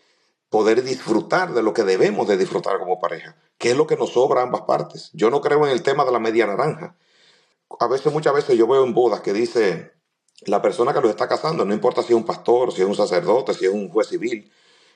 poder 0.49 0.83
disfrutar 0.83 1.53
de 1.53 1.63
lo 1.63 1.73
que 1.73 1.83
debemos 1.83 2.27
de 2.27 2.37
disfrutar 2.37 2.79
como 2.79 2.99
pareja, 2.99 3.35
que 3.57 3.71
es 3.71 3.77
lo 3.77 3.87
que 3.87 3.97
nos 3.97 4.13
sobra 4.13 4.41
a 4.41 4.43
ambas 4.43 4.61
partes. 4.61 5.09
Yo 5.13 5.29
no 5.29 5.41
creo 5.41 5.65
en 5.65 5.71
el 5.71 5.83
tema 5.83 6.05
de 6.05 6.11
la 6.11 6.19
media 6.19 6.45
naranja. 6.45 6.95
A 7.79 7.87
veces, 7.87 8.13
muchas 8.13 8.33
veces 8.35 8.57
yo 8.57 8.67
veo 8.67 8.83
en 8.83 8.93
bodas 8.93 9.21
que 9.21 9.33
dice 9.33 9.93
la 10.45 10.61
persona 10.61 10.93
que 10.93 11.01
lo 11.01 11.09
está 11.09 11.27
casando, 11.27 11.65
no 11.65 11.73
importa 11.73 12.01
si 12.01 12.09
es 12.09 12.17
un 12.17 12.25
pastor, 12.25 12.73
si 12.73 12.81
es 12.81 12.87
un 12.87 12.95
sacerdote, 12.95 13.53
si 13.53 13.65
es 13.65 13.71
un 13.71 13.89
juez 13.89 14.07
civil, 14.07 14.51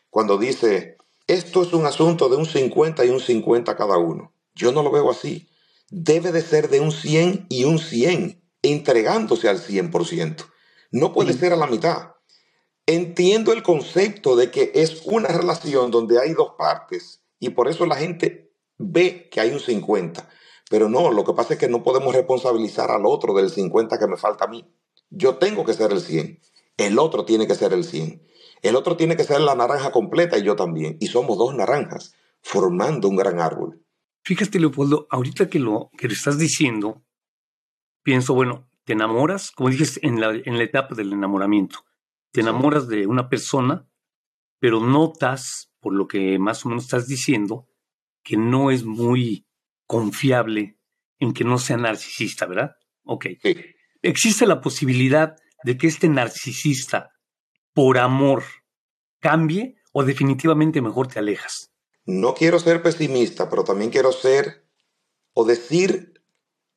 cuando 0.10 0.38
dice, 0.38 0.98
esto 1.28 1.62
es 1.62 1.74
un 1.74 1.86
asunto 1.86 2.30
de 2.30 2.38
un 2.38 2.46
50 2.46 3.06
y 3.06 3.10
un 3.10 3.20
50 3.20 3.76
cada 3.76 3.98
uno. 3.98 4.34
Yo 4.56 4.72
no 4.72 4.82
lo 4.84 4.92
veo 4.92 5.12
así. 5.12 5.50
Debe 5.90 6.32
de 6.32 6.42
ser 6.42 6.70
de 6.70 6.80
un 6.80 6.92
100 6.92 7.48
y 7.50 7.64
un 7.66 7.80
100, 7.80 8.42
entregándose 8.62 9.48
al 9.48 9.60
100%. 9.60 10.46
No 10.92 11.14
puede 11.14 11.34
ser 11.34 11.54
a 11.54 11.58
la 11.58 11.68
mitad. 11.68 12.14
Entiendo 12.86 13.52
el 13.52 13.64
concepto 13.64 14.36
de 14.36 14.50
que 14.52 14.72
es 14.74 15.02
una 15.06 15.28
relación 15.28 15.92
donde 15.92 16.20
hay 16.20 16.34
dos 16.34 16.54
partes 16.58 17.22
y 17.40 17.50
por 17.50 17.68
eso 17.68 17.86
la 17.86 17.98
gente 17.98 18.54
ve 18.78 19.30
que 19.30 19.42
hay 19.42 19.52
un 19.52 19.60
50. 19.60 20.30
Pero 20.70 20.90
no, 20.90 21.12
lo 21.12 21.24
que 21.24 21.34
pasa 21.34 21.54
es 21.54 21.60
que 21.60 21.68
no 21.68 21.84
podemos 21.84 22.16
responsabilizar 22.16 22.92
al 22.92 23.06
otro 23.06 23.34
del 23.34 23.50
50 23.50 24.00
que 24.00 24.08
me 24.08 24.18
falta 24.18 24.46
a 24.46 24.48
mí. 24.48 24.66
Yo 25.10 25.38
tengo 25.38 25.66
que 25.66 25.74
ser 25.74 25.92
el 25.92 26.02
100. 26.02 26.40
El 26.78 27.00
otro 27.00 27.26
tiene 27.26 27.48
que 27.48 27.56
ser 27.56 27.74
el 27.74 27.84
100. 27.84 28.22
El 28.62 28.76
otro 28.76 28.98
tiene 28.98 29.16
que 29.16 29.24
ser 29.24 29.42
la 29.42 29.56
naranja 29.56 29.92
completa 29.92 30.38
y 30.38 30.44
yo 30.44 30.56
también. 30.56 30.98
Y 31.00 31.08
somos 31.08 31.38
dos 31.38 31.56
naranjas 31.56 32.16
formando 32.42 33.08
un 33.08 33.16
gran 33.16 33.40
árbol. 33.40 33.84
Fíjate, 34.24 34.60
Leopoldo, 34.60 35.08
ahorita 35.10 35.50
que 35.50 35.60
lo 35.60 35.90
que 35.98 36.08
estás 36.08 36.38
diciendo, 36.38 37.04
pienso, 38.04 38.34
bueno, 38.34 38.68
te 38.84 38.94
enamoras, 38.94 39.52
como 39.52 39.70
dices, 39.70 40.00
en 40.02 40.20
la, 40.20 40.32
en 40.32 40.58
la 40.58 40.64
etapa 40.64 40.96
del 40.96 41.14
enamoramiento. 41.14 41.86
Te 42.32 42.42
enamoras 42.42 42.88
de 42.88 43.08
una 43.08 43.30
persona, 43.30 43.88
pero 44.60 44.80
notas, 44.80 45.72
por 45.80 45.94
lo 45.94 46.08
que 46.08 46.40
más 46.40 46.66
o 46.66 46.70
menos 46.70 46.86
estás 46.86 47.08
diciendo, 47.08 47.68
que 48.24 48.38
no 48.38 48.72
es 48.72 48.84
muy 48.84 49.48
confiable 49.86 50.78
en 51.20 51.34
que 51.34 51.44
no 51.44 51.58
sea 51.58 51.78
narcisista, 51.78 52.46
¿verdad? 52.46 52.76
Ok. 53.04 53.28
Existe 54.02 54.46
la 54.46 54.62
posibilidad 54.62 55.36
de 55.64 55.78
que 55.78 55.88
este 55.88 56.10
narcisista, 56.10 57.12
por 57.74 57.98
amor, 57.98 58.44
cambie 59.20 59.76
o 59.92 60.04
definitivamente 60.04 60.82
mejor 60.82 61.08
te 61.08 61.20
alejas. 61.20 61.72
No 62.06 62.34
quiero 62.34 62.60
ser 62.60 62.82
pesimista, 62.82 63.50
pero 63.50 63.64
también 63.64 63.92
quiero 63.92 64.12
ser 64.12 64.66
o 65.34 65.44
decir 65.44 66.14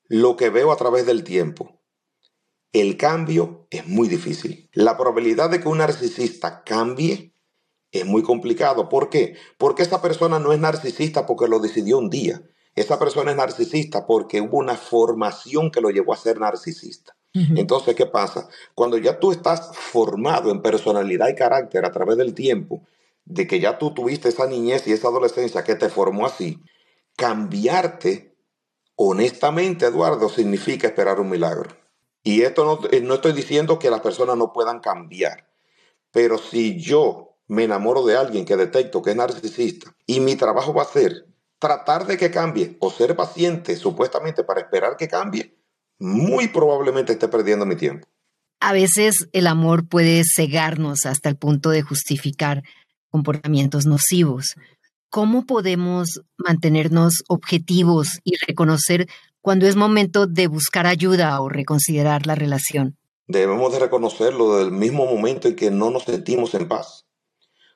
lo 0.08 0.36
que 0.36 0.50
veo 0.50 0.72
a 0.72 0.76
través 0.76 1.06
del 1.06 1.22
tiempo. 1.22 1.80
El 2.72 2.96
cambio 2.96 3.66
es 3.70 3.86
muy 3.86 4.08
difícil. 4.08 4.68
La 4.72 4.96
probabilidad 4.96 5.50
de 5.50 5.60
que 5.60 5.68
un 5.68 5.78
narcisista 5.78 6.62
cambie 6.64 7.34
es 7.92 8.06
muy 8.06 8.22
complicado. 8.22 8.88
¿Por 8.88 9.08
qué? 9.08 9.36
Porque 9.58 9.82
esa 9.82 10.02
persona 10.02 10.38
no 10.38 10.52
es 10.52 10.60
narcisista 10.60 11.26
porque 11.26 11.48
lo 11.48 11.58
decidió 11.58 11.98
un 11.98 12.10
día. 12.10 12.42
Esa 12.74 12.98
persona 12.98 13.32
es 13.32 13.36
narcisista 13.36 14.06
porque 14.06 14.40
hubo 14.40 14.58
una 14.58 14.76
formación 14.76 15.70
que 15.70 15.80
lo 15.80 15.90
llevó 15.90 16.12
a 16.12 16.16
ser 16.16 16.38
narcisista. 16.38 17.16
Entonces, 17.32 17.94
¿qué 17.94 18.06
pasa? 18.06 18.48
Cuando 18.74 18.98
ya 18.98 19.20
tú 19.20 19.30
estás 19.30 19.76
formado 19.76 20.50
en 20.50 20.62
personalidad 20.62 21.28
y 21.28 21.36
carácter 21.36 21.84
a 21.84 21.92
través 21.92 22.16
del 22.16 22.34
tiempo, 22.34 22.82
de 23.24 23.46
que 23.46 23.60
ya 23.60 23.78
tú 23.78 23.94
tuviste 23.94 24.28
esa 24.28 24.46
niñez 24.46 24.86
y 24.88 24.92
esa 24.92 25.08
adolescencia 25.08 25.62
que 25.62 25.76
te 25.76 25.88
formó 25.88 26.26
así, 26.26 26.58
cambiarte, 27.16 28.34
honestamente, 28.96 29.86
Eduardo, 29.86 30.28
significa 30.28 30.88
esperar 30.88 31.20
un 31.20 31.30
milagro. 31.30 31.70
Y 32.24 32.42
esto 32.42 32.64
no, 32.64 32.88
eh, 32.90 33.00
no 33.00 33.14
estoy 33.14 33.32
diciendo 33.32 33.78
que 33.78 33.90
las 33.90 34.00
personas 34.00 34.36
no 34.36 34.52
puedan 34.52 34.80
cambiar, 34.80 35.48
pero 36.10 36.36
si 36.36 36.80
yo 36.80 37.36
me 37.46 37.64
enamoro 37.64 38.04
de 38.04 38.16
alguien 38.16 38.44
que 38.44 38.56
detecto 38.56 39.02
que 39.02 39.10
es 39.10 39.16
narcisista 39.16 39.94
y 40.06 40.20
mi 40.20 40.36
trabajo 40.36 40.74
va 40.74 40.82
a 40.82 40.86
ser 40.86 41.26
tratar 41.61 42.07
de 42.07 42.17
que 42.17 42.31
cambie 42.33 42.76
o 42.81 42.90
ser 42.90 43.14
paciente 43.14 43.76
supuestamente 43.76 44.43
para 44.43 44.61
esperar 44.61 44.97
que 44.97 45.07
cambie, 45.07 45.55
muy 45.99 46.49
probablemente 46.49 47.12
esté 47.12 47.29
perdiendo 47.29 47.67
mi 47.67 47.76
tiempo. 47.76 48.09
A 48.59 48.73
veces 48.73 49.29
el 49.33 49.47
amor 49.47 49.87
puede 49.87 50.23
cegarnos 50.25 51.07
hasta 51.07 51.29
el 51.29 51.37
punto 51.37 51.71
de 51.71 51.83
justificar 51.83 52.62
comportamientos 53.11 53.87
nocivos. 53.87 54.55
¿Cómo 55.11 55.45
podemos 55.45 56.23
mantenernos 56.37 57.25
objetivos 57.29 58.21
y 58.25 58.33
reconocer 58.47 59.09
cuando 59.40 59.67
es 59.67 59.76
momento 59.76 60.26
de 60.26 60.47
buscar 60.47 60.87
ayuda 60.87 61.40
o 61.40 61.49
reconsiderar 61.49 62.26
la 62.26 62.35
relación? 62.35 62.97
Debemos 63.26 63.73
de 63.73 63.81
reconocerlo 63.81 64.59
del 64.59 64.73
mismo 64.73 65.07
momento 65.07 65.49
en 65.49 65.57
que 65.57 65.71
no 65.71 65.90
nos 65.90 66.05
sentimos 66.05 66.55
en 66.55 66.69
paz. 66.69 67.07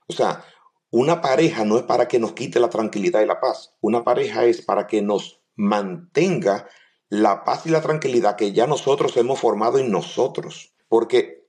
O 0.07 0.13
sea, 0.13 0.45
una 0.97 1.21
pareja 1.21 1.65
no 1.65 1.77
es 1.77 1.83
para 1.83 2.07
que 2.07 2.21
nos 2.21 2.35
quite 2.35 2.61
la 2.61 2.71
tranquilidad 2.71 3.21
y 3.21 3.27
la 3.27 3.41
paz. 3.41 3.75
Una 3.81 4.05
pareja 4.05 4.45
es 4.45 4.63
para 4.63 4.87
que 4.87 5.03
nos 5.03 5.41
mantenga 5.57 6.69
la 7.09 7.43
paz 7.43 7.67
y 7.67 7.71
la 7.71 7.81
tranquilidad 7.81 8.37
que 8.37 8.53
ya 8.53 8.69
nosotros 8.69 9.17
hemos 9.17 9.41
formado 9.41 9.79
en 9.79 9.91
nosotros. 9.91 10.73
Porque 10.87 11.49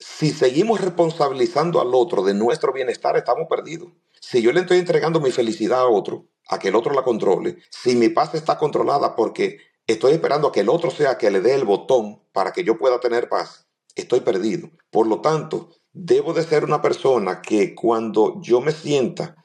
si 0.00 0.32
seguimos 0.32 0.80
responsabilizando 0.80 1.80
al 1.80 1.94
otro 1.94 2.24
de 2.24 2.34
nuestro 2.34 2.72
bienestar, 2.72 3.16
estamos 3.16 3.46
perdidos. 3.48 3.92
Si 4.20 4.42
yo 4.42 4.50
le 4.50 4.62
estoy 4.62 4.78
entregando 4.78 5.20
mi 5.20 5.30
felicidad 5.30 5.82
a 5.82 5.86
otro, 5.86 6.26
a 6.48 6.58
que 6.58 6.66
el 6.66 6.74
otro 6.74 6.92
la 6.92 7.04
controle, 7.04 7.58
si 7.70 7.94
mi 7.94 8.08
paz 8.08 8.34
está 8.34 8.58
controlada 8.58 9.14
porque 9.14 9.58
estoy 9.86 10.14
esperando 10.14 10.48
a 10.48 10.52
que 10.52 10.58
el 10.58 10.68
otro 10.68 10.90
sea 10.90 11.18
que 11.18 11.30
le 11.30 11.40
dé 11.40 11.54
el 11.54 11.64
botón 11.64 12.20
para 12.32 12.52
que 12.52 12.64
yo 12.64 12.78
pueda 12.78 12.98
tener 12.98 13.28
paz, 13.28 13.68
estoy 13.94 14.22
perdido. 14.22 14.70
Por 14.90 15.06
lo 15.06 15.20
tanto, 15.20 15.70
debo 15.92 16.32
de 16.32 16.42
ser 16.42 16.64
una 16.64 16.80
persona 16.80 17.42
que 17.42 17.74
cuando 17.74 18.40
yo 18.40 18.60
me 18.60 18.72
sienta 18.72 19.36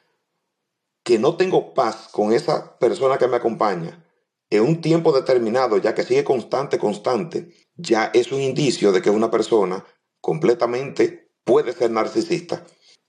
que 1.04 1.20
no 1.20 1.38
tengo 1.38 1.74
paz 1.74 2.10
con 2.12 2.34
esa 2.34 2.78
persona 2.80 3.18
que 3.18 3.28
me 3.28 3.38
acompaña, 3.38 4.04
en 4.50 4.64
un 4.64 4.82
tiempo 4.82 5.12
determinado, 5.12 5.78
ya 5.78 5.94
que 5.94 6.04
sigue 6.04 6.24
constante, 6.24 6.78
constante, 6.78 7.54
ya 7.76 8.06
es 8.14 8.32
un 8.32 8.42
indicio 8.42 8.92
de 8.92 9.02
que 9.02 9.10
una 9.10 9.30
persona 9.30 9.86
completamente 10.22 11.32
puede 11.44 11.74
ser 11.74 11.92
narcisista, 11.92 12.66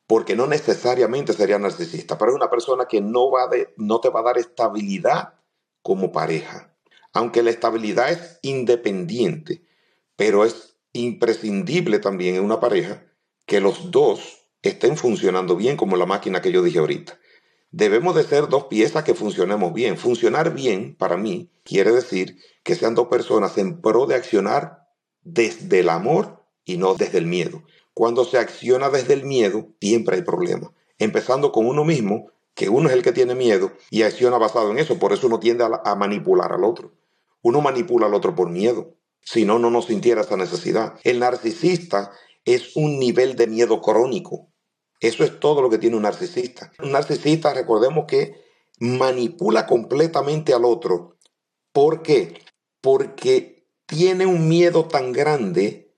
porque 0.07 0.37
no 0.37 0.47
necesariamente 0.47 1.33
sería 1.33 1.59
narcisista, 1.59 2.19
pero 2.19 2.33
es 2.33 2.37
una 2.37 2.51
persona 2.51 2.87
que 2.87 3.01
no, 3.01 3.31
va 3.31 3.47
de, 3.49 3.75
no 3.77 4.01
te 4.01 4.09
va 4.11 4.21
a 4.21 4.25
dar 4.25 4.39
estabilidad 4.39 5.35
como 5.83 6.13
pareja. 6.13 6.77
Aunque 7.13 7.43
la 7.43 7.51
estabilidad 7.51 8.11
es 8.11 8.39
independiente, 8.43 9.65
pero 10.17 10.45
es 10.45 10.77
imprescindible 10.93 11.99
también 11.99 12.37
en 12.37 12.45
una 12.45 12.61
pareja 12.61 13.08
que 13.49 13.61
los 13.61 13.91
dos 13.91 14.45
estén 14.63 14.97
funcionando 14.99 15.57
bien 15.57 15.79
como 15.79 15.97
la 15.97 16.05
máquina 16.05 16.43
que 16.43 16.53
yo 16.53 16.63
dije 16.63 16.79
ahorita. 16.79 17.19
Debemos 17.71 18.15
de 18.15 18.23
ser 18.23 18.49
dos 18.49 18.65
piezas 18.65 19.05
que 19.05 19.15
funcionemos 19.15 19.73
bien. 19.73 19.97
Funcionar 19.97 20.55
bien, 20.55 20.95
para 20.95 21.17
mí, 21.17 21.51
quiere 21.65 21.91
decir 21.91 22.37
que 22.63 22.75
sean 22.75 22.95
dos 22.95 23.09
personas 23.09 23.57
en 23.57 23.81
pro 23.81 24.07
de 24.07 24.17
accionar 24.17 24.87
desde 25.23 25.81
el 25.81 25.89
amor 25.89 26.45
y 26.67 26.77
no 26.77 26.95
desde 26.95 27.19
el 27.19 27.27
miedo. 27.27 27.65
Cuando 27.95 28.27
se 28.27 28.39
acciona 28.39 28.91
desde 28.91 29.15
el 29.15 29.25
miedo, 29.25 29.69
siempre 29.81 30.17
hay 30.17 30.23
problemas. 30.23 30.71
Empezando 30.99 31.51
con 31.51 31.67
uno 31.67 31.85
mismo, 31.85 32.31
que 32.55 32.69
uno 32.69 32.91
es 32.91 32.95
el 32.95 33.03
que 33.03 33.13
tiene 33.13 33.35
miedo 33.35 33.73
y 33.91 34.03
acciona 34.03 34.37
basado 34.37 34.71
en 34.73 34.79
eso. 34.79 34.99
Por 34.99 35.15
eso 35.15 35.27
uno 35.27 35.41
tiende 35.41 35.65
a, 35.65 35.95
manipular 35.95 36.53
al 36.53 36.65
otro. 36.65 36.93
Uno 37.41 37.63
manipula 37.63 38.07
al 38.07 38.15
otro 38.15 38.35
por 38.35 38.51
miedo. 38.51 38.95
Si 39.23 39.47
no, 39.47 39.59
no 39.59 39.71
nos 39.71 39.87
sintiera 39.87 40.21
esa 40.21 40.37
necesidad. 40.37 40.95
El 41.03 41.21
narcisista 41.21 42.13
es 42.55 42.77
un 42.77 42.99
nivel 42.99 43.37
de 43.37 43.47
miedo 43.47 43.81
crónico. 43.81 44.49
Eso 45.01 45.25
es 45.25 45.39
todo 45.39 45.63
lo 45.63 45.71
que 45.71 45.79
tiene 45.79 45.97
un 45.97 46.03
narcisista. 46.03 46.73
Un 46.83 46.93
narcisista, 46.93 47.53
recordemos 47.55 48.07
que 48.07 48.43
manipula 48.81 49.67
completamente 49.67 50.55
al 50.55 50.65
otro. 50.65 51.17
¿Por 51.73 52.03
qué? 52.03 52.41
Porque 52.81 53.69
tiene 53.87 54.27
un 54.27 54.49
miedo 54.49 54.87
tan 54.87 55.13
grande 55.13 55.95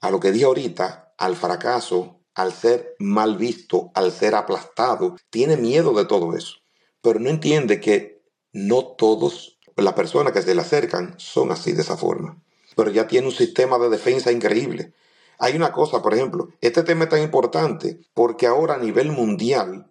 a 0.00 0.10
lo 0.10 0.20
que 0.20 0.32
dije 0.32 0.46
ahorita, 0.46 1.14
al 1.18 1.36
fracaso, 1.36 2.20
al 2.34 2.52
ser 2.52 2.96
mal 2.98 3.36
visto, 3.36 3.90
al 3.94 4.12
ser 4.12 4.34
aplastado, 4.34 5.16
tiene 5.28 5.56
miedo 5.56 5.92
de 5.92 6.06
todo 6.06 6.36
eso. 6.36 6.56
Pero 7.02 7.20
no 7.20 7.28
entiende 7.28 7.80
que 7.80 8.22
no 8.52 8.84
todos 8.84 9.58
las 9.76 9.94
personas 9.94 10.32
que 10.32 10.42
se 10.42 10.54
le 10.54 10.62
acercan 10.62 11.14
son 11.18 11.52
así 11.52 11.72
de 11.72 11.82
esa 11.82 11.96
forma. 11.96 12.42
Pero 12.76 12.90
ya 12.90 13.06
tiene 13.06 13.26
un 13.26 13.34
sistema 13.34 13.78
de 13.78 13.90
defensa 13.90 14.32
increíble. 14.32 14.94
Hay 15.42 15.56
una 15.56 15.72
cosa, 15.72 16.02
por 16.02 16.12
ejemplo, 16.12 16.50
este 16.60 16.82
tema 16.82 17.04
es 17.04 17.10
tan 17.10 17.22
importante 17.22 17.98
porque 18.12 18.46
ahora 18.46 18.74
a 18.74 18.78
nivel 18.78 19.10
mundial 19.10 19.90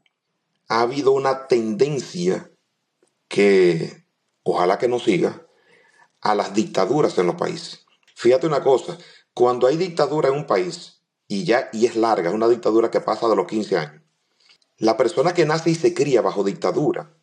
ha 0.67 0.81
habido 0.81 1.11
una 1.11 1.47
tendencia 1.47 2.51
que 3.27 4.05
ojalá 4.43 4.77
que 4.77 4.87
no 4.87 4.99
siga 4.99 5.47
a 6.21 6.35
las 6.35 6.53
dictaduras 6.53 7.17
en 7.17 7.25
los 7.25 7.35
países. 7.35 7.83
Fíjate 8.15 8.45
una 8.45 8.61
cosa, 8.61 8.99
cuando 9.33 9.65
hay 9.65 9.77
dictadura 9.77 10.29
en 10.29 10.35
un 10.35 10.45
país, 10.45 11.01
y 11.27 11.45
ya 11.45 11.69
y 11.73 11.87
es 11.87 11.95
larga, 11.95 12.29
es 12.29 12.35
una 12.35 12.47
dictadura 12.47 12.91
que 12.91 13.01
pasa 13.01 13.27
de 13.27 13.35
los 13.35 13.47
15 13.47 13.77
años, 13.77 14.03
la 14.77 14.97
persona 14.97 15.33
que 15.33 15.47
nace 15.47 15.71
y 15.71 15.75
se 15.75 15.95
cría 15.95 16.21
bajo 16.21 16.43
dictadura 16.43 17.17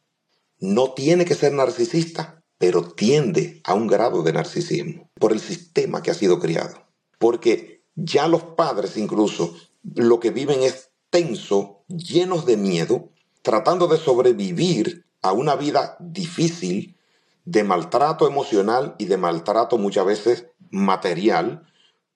no 0.59 0.95
tiene 0.95 1.25
que 1.25 1.37
ser 1.37 1.53
narcisista, 1.53 2.43
pero 2.59 2.83
tiende 2.83 3.61
a 3.63 3.75
un 3.75 3.87
grado 3.87 4.25
de 4.25 4.33
narcisismo 4.33 5.11
por 5.15 5.33
el 5.33 5.39
sistema 5.39 6.03
que 6.03 6.11
ha 6.11 6.15
sido 6.15 6.41
criado. 6.41 6.89
Porque 7.19 7.76
ya 7.97 8.29
los 8.29 8.43
padres 8.43 8.97
incluso 8.97 9.57
lo 9.95 10.21
que 10.21 10.31
viven 10.31 10.63
es 10.63 10.91
tenso, 11.11 11.83
llenos 11.89 12.47
de 12.47 12.57
miedo, 12.57 13.09
tratando 13.43 13.87
de 13.87 13.97
sobrevivir 13.97 15.05
a 15.23 15.33
una 15.33 15.57
vida 15.57 15.97
difícil, 15.99 16.97
de 17.45 17.63
maltrato 17.65 18.27
emocional 18.27 18.97
y 18.99 19.07
de 19.07 19.17
maltrato 19.17 19.79
muchas 19.79 20.05
veces 20.05 20.47
material, 20.71 21.63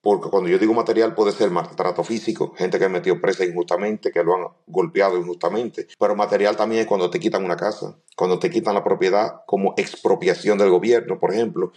porque 0.03 0.29
cuando 0.29 0.49
yo 0.49 0.59
digo 0.59 0.75
material 0.75 1.15
puede 1.15 1.31
ser 1.31 1.51
maltrato 1.51 2.03
físico, 2.03 2.53
gente 2.57 2.79
que 2.79 2.87
ha 2.87 2.89
metido 2.89 3.21
presa 3.21 3.45
injustamente, 3.45 4.11
que 4.11 4.25
lo 4.25 4.35
han 4.35 4.49
golpeado 4.67 5.19
injustamente, 5.19 5.87
pero 5.99 6.17
material 6.17 6.57
también 6.57 6.83
es 6.83 6.87
cuando 6.89 7.11
te 7.11 7.21
quitan 7.21 7.45
una 7.45 7.57
casa, 7.57 7.97
cuando 8.17 8.39
te 8.39 8.51
quitan 8.51 8.75
la 8.75 8.83
propiedad 8.83 9.43
como 9.47 9.75
expropiación 9.77 10.59
del 10.59 10.71
gobierno, 10.71 11.21
por 11.21 11.33
ejemplo. 11.33 11.73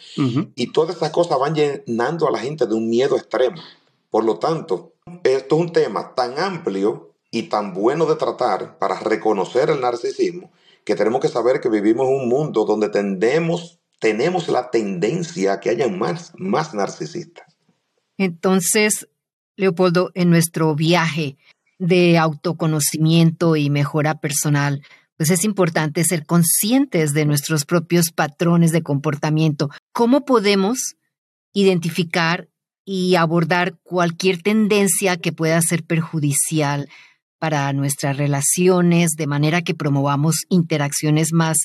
Y 0.56 0.72
todas 0.72 0.96
esas 0.96 1.12
cosas 1.12 1.38
van 1.38 1.54
llenando 1.54 2.28
a 2.28 2.32
la 2.32 2.40
gente 2.40 2.66
de 2.66 2.74
un 2.74 2.90
miedo 2.90 3.16
extremo. 3.18 3.62
Por 4.14 4.26
lo 4.26 4.38
tanto, 4.38 4.94
esto 5.24 5.56
es 5.56 5.62
un 5.62 5.72
tema 5.72 6.14
tan 6.14 6.38
amplio 6.38 7.16
y 7.32 7.50
tan 7.50 7.74
bueno 7.74 8.06
de 8.06 8.16
tratar 8.16 8.78
para 8.78 9.00
reconocer 9.00 9.72
el 9.72 9.82
narcisismo 9.82 10.52
que 10.86 10.94
tenemos 10.94 11.20
que 11.20 11.30
saber 11.30 11.60
que 11.60 11.68
vivimos 11.68 12.08
en 12.08 12.18
un 12.18 12.30
mundo 12.30 12.64
donde 12.64 12.90
tendemos, 12.90 13.80
tenemos 14.00 14.50
la 14.50 14.70
tendencia 14.70 15.54
a 15.54 15.60
que 15.60 15.72
haya 15.72 15.88
más, 15.88 16.32
más 16.38 16.76
narcisistas. 16.76 17.58
Entonces, 18.20 19.10
Leopoldo, 19.56 20.12
en 20.14 20.30
nuestro 20.30 20.76
viaje 20.76 21.38
de 21.80 22.20
autoconocimiento 22.20 23.56
y 23.56 23.72
mejora 23.72 24.20
personal, 24.20 24.84
pues 25.18 25.32
es 25.32 25.44
importante 25.44 26.04
ser 26.04 26.28
conscientes 26.28 27.16
de 27.16 27.26
nuestros 27.26 27.66
propios 27.66 28.12
patrones 28.12 28.74
de 28.74 28.84
comportamiento. 28.84 29.72
¿Cómo 29.92 30.24
podemos 30.24 30.98
identificar 31.52 32.48
y 32.86 33.16
abordar 33.16 33.78
cualquier 33.84 34.42
tendencia 34.42 35.18
que 35.18 35.32
pueda 35.32 35.60
ser 35.62 35.84
perjudicial 35.84 36.90
para 37.40 37.72
nuestras 37.74 38.18
relaciones, 38.18 39.12
de 39.18 39.28
manera 39.28 39.62
que 39.62 39.74
promovamos 39.74 40.44
interacciones 40.50 41.34
más 41.34 41.58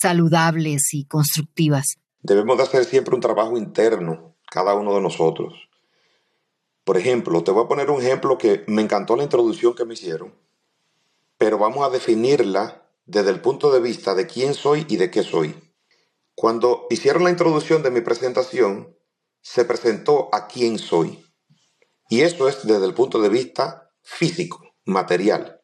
saludables 0.00 0.92
y 0.92 1.04
constructivas? 1.06 1.96
Debemos 2.22 2.56
de 2.56 2.62
hacer 2.62 2.84
siempre 2.84 3.14
un 3.14 3.20
trabajo 3.20 3.56
interno, 3.56 4.36
cada 4.50 4.74
uno 4.74 4.94
de 4.94 5.00
nosotros. 5.00 5.54
Por 6.84 6.96
ejemplo, 6.98 7.42
te 7.42 7.50
voy 7.50 7.64
a 7.64 7.68
poner 7.68 7.90
un 7.90 8.00
ejemplo 8.00 8.38
que 8.38 8.64
me 8.66 8.82
encantó 8.82 9.16
la 9.16 9.22
introducción 9.22 9.74
que 9.74 9.84
me 9.84 9.94
hicieron, 9.94 10.34
pero 11.38 11.58
vamos 11.58 11.86
a 11.86 11.90
definirla 11.90 12.86
desde 13.06 13.30
el 13.30 13.40
punto 13.40 13.72
de 13.72 13.80
vista 13.80 14.14
de 14.14 14.26
quién 14.26 14.54
soy 14.54 14.86
y 14.88 14.96
de 14.96 15.10
qué 15.10 15.22
soy. 15.22 15.54
Cuando 16.34 16.86
hicieron 16.90 17.24
la 17.24 17.30
introducción 17.30 17.82
de 17.82 17.90
mi 17.90 18.00
presentación, 18.00 18.96
se 19.44 19.66
presentó 19.66 20.30
a 20.32 20.48
quién 20.48 20.78
soy. 20.78 21.22
Y 22.08 22.22
eso 22.22 22.48
es 22.48 22.66
desde 22.66 22.86
el 22.86 22.94
punto 22.94 23.20
de 23.20 23.28
vista 23.28 23.90
físico, 24.02 24.74
material. 24.86 25.60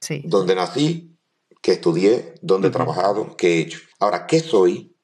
Sí. 0.00 0.22
Donde 0.26 0.54
nací, 0.54 1.18
que 1.62 1.72
estudié, 1.72 2.34
donde 2.42 2.68
he 2.68 2.70
trabajado, 2.70 3.34
qué 3.36 3.54
he 3.54 3.60
hecho. 3.60 3.80
Ahora, 3.98 4.26
¿qué 4.26 4.40
soy? 4.40 4.94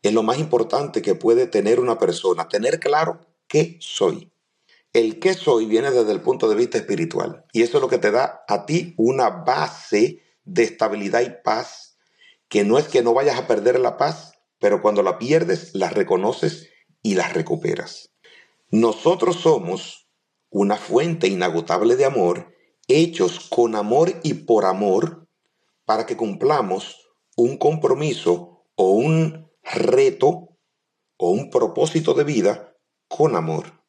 Es 0.00 0.14
lo 0.14 0.22
más 0.22 0.38
importante 0.38 1.02
que 1.02 1.14
puede 1.14 1.46
tener 1.46 1.78
una 1.78 1.98
persona, 1.98 2.48
tener 2.48 2.80
claro 2.80 3.20
qué 3.46 3.76
soy. 3.80 4.32
El 4.94 5.18
qué 5.20 5.34
soy 5.34 5.66
viene 5.66 5.90
desde 5.90 6.12
el 6.12 6.22
punto 6.22 6.48
de 6.48 6.54
vista 6.54 6.78
espiritual. 6.78 7.44
Y 7.52 7.62
eso 7.62 7.76
es 7.76 7.82
lo 7.82 7.88
que 7.88 7.98
te 7.98 8.10
da 8.10 8.44
a 8.48 8.64
ti 8.64 8.94
una 8.96 9.28
base 9.28 10.22
de 10.44 10.62
estabilidad 10.62 11.20
y 11.20 11.42
paz, 11.44 11.98
que 12.48 12.64
no 12.64 12.78
es 12.78 12.88
que 12.88 13.02
no 13.02 13.12
vayas 13.12 13.38
a 13.38 13.46
perder 13.46 13.78
la 13.78 13.98
paz, 13.98 14.38
pero 14.58 14.80
cuando 14.80 15.02
la 15.02 15.18
pierdes, 15.18 15.74
la 15.74 15.90
reconoces 15.90 16.70
y 17.04 17.14
la 17.14 17.28
recuperas. 17.28 18.10
Nosotros 18.72 19.36
somos 19.36 20.08
una 20.50 20.76
fuente 20.76 21.28
inagotable 21.28 21.94
de 21.94 22.06
amor, 22.06 22.52
hechos 22.88 23.38
con 23.48 23.76
amor 23.76 24.12
y 24.24 24.34
por 24.34 24.64
amor, 24.64 25.28
para 25.84 26.06
que 26.06 26.16
cumplamos 26.16 27.08
un 27.36 27.58
compromiso 27.58 28.64
o 28.74 28.90
un 28.90 29.48
reto 29.62 30.58
o 31.16 31.30
un 31.30 31.50
propósito 31.50 32.14
de 32.14 32.24
vida 32.24 32.76
con 33.06 33.36
amor 33.36 33.84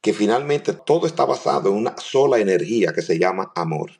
que 0.00 0.12
finalmente 0.12 0.72
todo 0.72 1.06
está 1.06 1.24
basado 1.24 1.70
en 1.70 1.76
una 1.76 1.96
sola 1.98 2.38
energía 2.38 2.92
que 2.92 3.02
se 3.02 3.18
llama 3.18 3.52
amor. 3.54 3.92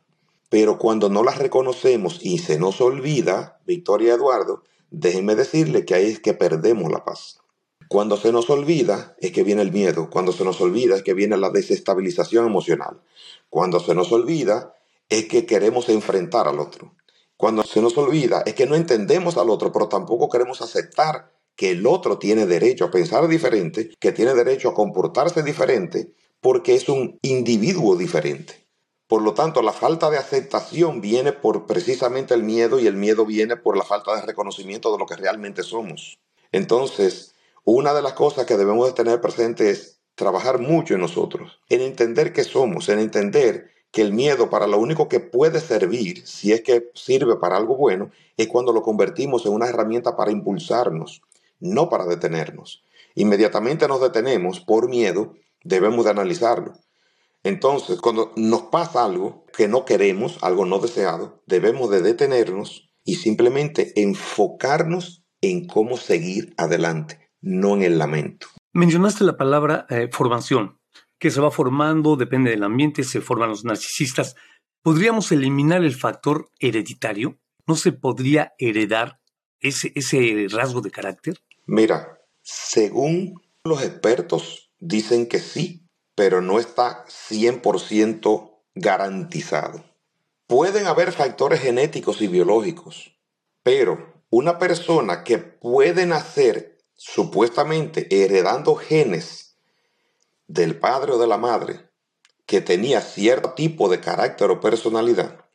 Pero 0.49 0.79
cuando 0.79 1.09
no 1.09 1.23
la 1.23 1.33
reconocemos 1.33 2.21
y 2.23 2.39
se 2.39 2.59
nos 2.59 2.81
olvida, 2.81 3.61
Victoria 3.67 4.15
Eduardo, 4.15 4.63
déjenme 4.91 5.35
decirle 5.35 5.85
que 5.85 5.95
ahí 5.95 6.07
es 6.07 6.21
que 6.21 6.35
perdemos 6.35 6.91
la 6.91 7.05
paz. 7.05 7.41
Cuando 7.89 8.17
se 8.17 8.33
nos 8.33 8.51
olvida 8.51 9.17
es 9.19 9.33
que 9.33 9.43
viene 9.43 9.63
el 9.63 9.73
miedo, 9.73 10.11
cuando 10.11 10.33
se 10.33 10.45
nos 10.45 10.61
olvida 10.61 10.97
es 10.97 11.03
que 11.03 11.15
viene 11.15 11.37
la 11.37 11.51
desestabilización 11.51 12.47
emocional, 12.47 13.01
cuando 13.49 13.81
se 13.81 13.95
nos 13.95 14.13
olvida 14.13 14.75
es 15.09 15.27
que 15.27 15.47
queremos 15.47 15.89
enfrentar 15.89 16.49
al 16.49 16.61
otro, 16.61 16.95
cuando 17.39 17.63
se 17.63 17.81
nos 17.81 17.97
olvida 17.97 18.43
es 18.45 18.55
que 18.55 18.67
no 18.67 18.75
entendemos 18.75 19.39
al 19.39 19.49
otro, 19.49 19.73
pero 19.73 19.89
tampoco 19.89 20.29
queremos 20.29 20.61
aceptar 20.61 21.33
que 21.57 21.71
el 21.71 21.87
otro 21.87 22.19
tiene 22.19 22.47
derecho 22.47 22.85
a 22.85 22.91
pensar 22.91 23.27
diferente, 23.27 23.91
que 23.99 24.13
tiene 24.13 24.35
derecho 24.35 24.69
a 24.69 24.75
comportarse 24.75 25.43
diferente, 25.43 26.13
porque 26.41 26.75
es 26.75 26.89
un 26.89 27.19
individuo 27.23 27.97
diferente. 27.97 28.69
Por 29.09 29.23
lo 29.23 29.35
tanto, 29.35 29.63
la 29.63 29.73
falta 29.73 30.11
de 30.11 30.19
aceptación 30.19 31.01
viene 31.01 31.33
por 31.33 31.67
precisamente 31.67 32.35
el 32.35 32.43
miedo 32.43 32.79
y 32.79 32.87
el 32.87 32.97
miedo 32.97 33.25
viene 33.25 33.57
por 33.57 33.77
la 33.77 33.85
falta 33.85 34.15
de 34.15 34.23
reconocimiento 34.23 34.93
de 34.93 34.99
lo 34.99 35.07
que 35.07 35.17
realmente 35.17 35.63
somos. 35.63 36.19
Entonces, 36.53 37.35
una 37.71 37.93
de 37.93 38.01
las 38.01 38.15
cosas 38.15 38.47
que 38.47 38.57
debemos 38.57 38.87
de 38.87 38.95
tener 38.95 39.21
presente 39.21 39.69
es 39.69 40.01
trabajar 40.15 40.59
mucho 40.59 40.95
en 40.95 41.01
nosotros, 41.01 41.61
en 41.69 41.83
entender 41.83 42.33
qué 42.33 42.43
somos, 42.43 42.89
en 42.89 42.99
entender 42.99 43.71
que 43.91 44.01
el 44.01 44.15
miedo 44.15 44.49
para 44.49 44.67
lo 44.67 44.79
único 44.79 45.09
que 45.09 45.21
puede 45.21 45.61
servir, 45.61 46.27
si 46.27 46.53
es 46.53 46.63
que 46.63 46.91
sirve 46.95 47.37
para 47.37 47.59
algo 47.59 47.77
bueno, 47.77 48.11
es 48.39 48.49
cuando 48.49 48.73
lo 48.73 48.81
convertimos 48.81 49.45
en 49.45 49.53
una 49.53 49.69
herramienta 49.69 50.17
para 50.17 50.31
impulsarnos, 50.31 51.21
no 51.61 51.91
para 51.91 52.07
detenernos. 52.07 52.83
Inmediatamente 53.15 53.87
nos 53.87 54.01
detenemos 54.01 54.61
por 54.61 54.89
miedo, 54.89 55.35
debemos 55.63 56.07
de 56.07 56.13
analizarlo. 56.13 56.73
Entonces, 57.43 58.01
cuando 58.01 58.33
nos 58.35 58.63
pasa 58.63 59.05
algo 59.05 59.45
que 59.55 59.69
no 59.69 59.85
queremos, 59.85 60.39
algo 60.41 60.65
no 60.65 60.79
deseado, 60.79 61.43
debemos 61.45 61.91
de 61.91 62.01
detenernos 62.01 62.89
y 63.05 63.17
simplemente 63.17 63.93
enfocarnos 64.01 65.23
en 65.43 65.67
cómo 65.67 65.99
seguir 65.99 66.55
adelante, 66.57 67.28
no 67.41 67.75
en 67.77 67.83
el 67.83 67.99
lamento. 67.99 68.49
Mencionaste 68.73 69.25
la 69.25 69.37
palabra 69.37 69.87
eh, 69.91 70.09
formación, 70.13 70.79
que 71.19 71.31
se 71.31 71.41
va 71.41 71.51
formando, 71.51 72.17
depende 72.17 72.51
del 72.51 72.63
ambiente, 72.63 73.05
se 73.05 73.21
forman 73.21 73.51
los 73.51 73.65
narcisistas. 73.65 74.37
¿Podríamos 74.83 75.33
eliminar 75.33 75.83
el 75.85 75.95
factor 75.95 76.51
hereditario? 76.61 77.39
¿No 77.67 77.75
se 77.75 77.93
podría 77.93 78.55
heredar 78.59 79.21
ese, 79.61 79.93
ese 79.95 80.47
rasgo 80.51 80.81
de 80.81 80.91
carácter? 80.91 81.39
Mira, 81.67 82.21
según 82.43 83.43
los 83.65 83.83
expertos 83.83 84.71
dicen 84.79 85.27
que 85.27 85.41
sí, 85.41 85.87
pero 86.15 86.41
no 86.41 86.59
está 86.59 87.05
100% 87.07 88.59
garantizado. 88.75 89.85
Pueden 90.47 90.87
haber 90.87 91.13
factores 91.13 91.61
genéticos 91.61 92.23
y 92.23 92.29
biológicos, 92.29 93.19
pero 93.63 94.25
una 94.31 94.59
persona 94.59 95.25
que 95.25 95.39
puede 95.39 96.07
nacer 96.07 96.78
supuestamente 96.99 98.07
heredando 98.11 98.75
genes 98.75 99.57
del 100.47 100.79
padre 100.79 101.13
o 101.13 101.19
de 101.19 101.27
la 101.27 101.39
madre 101.39 101.89
que 102.45 102.61
tenía 102.61 103.01
cierto 103.01 103.55
tipo 103.55 103.89
de 103.89 104.01
carácter 104.01 104.51
o 104.51 104.61
personalidad, 104.61 105.47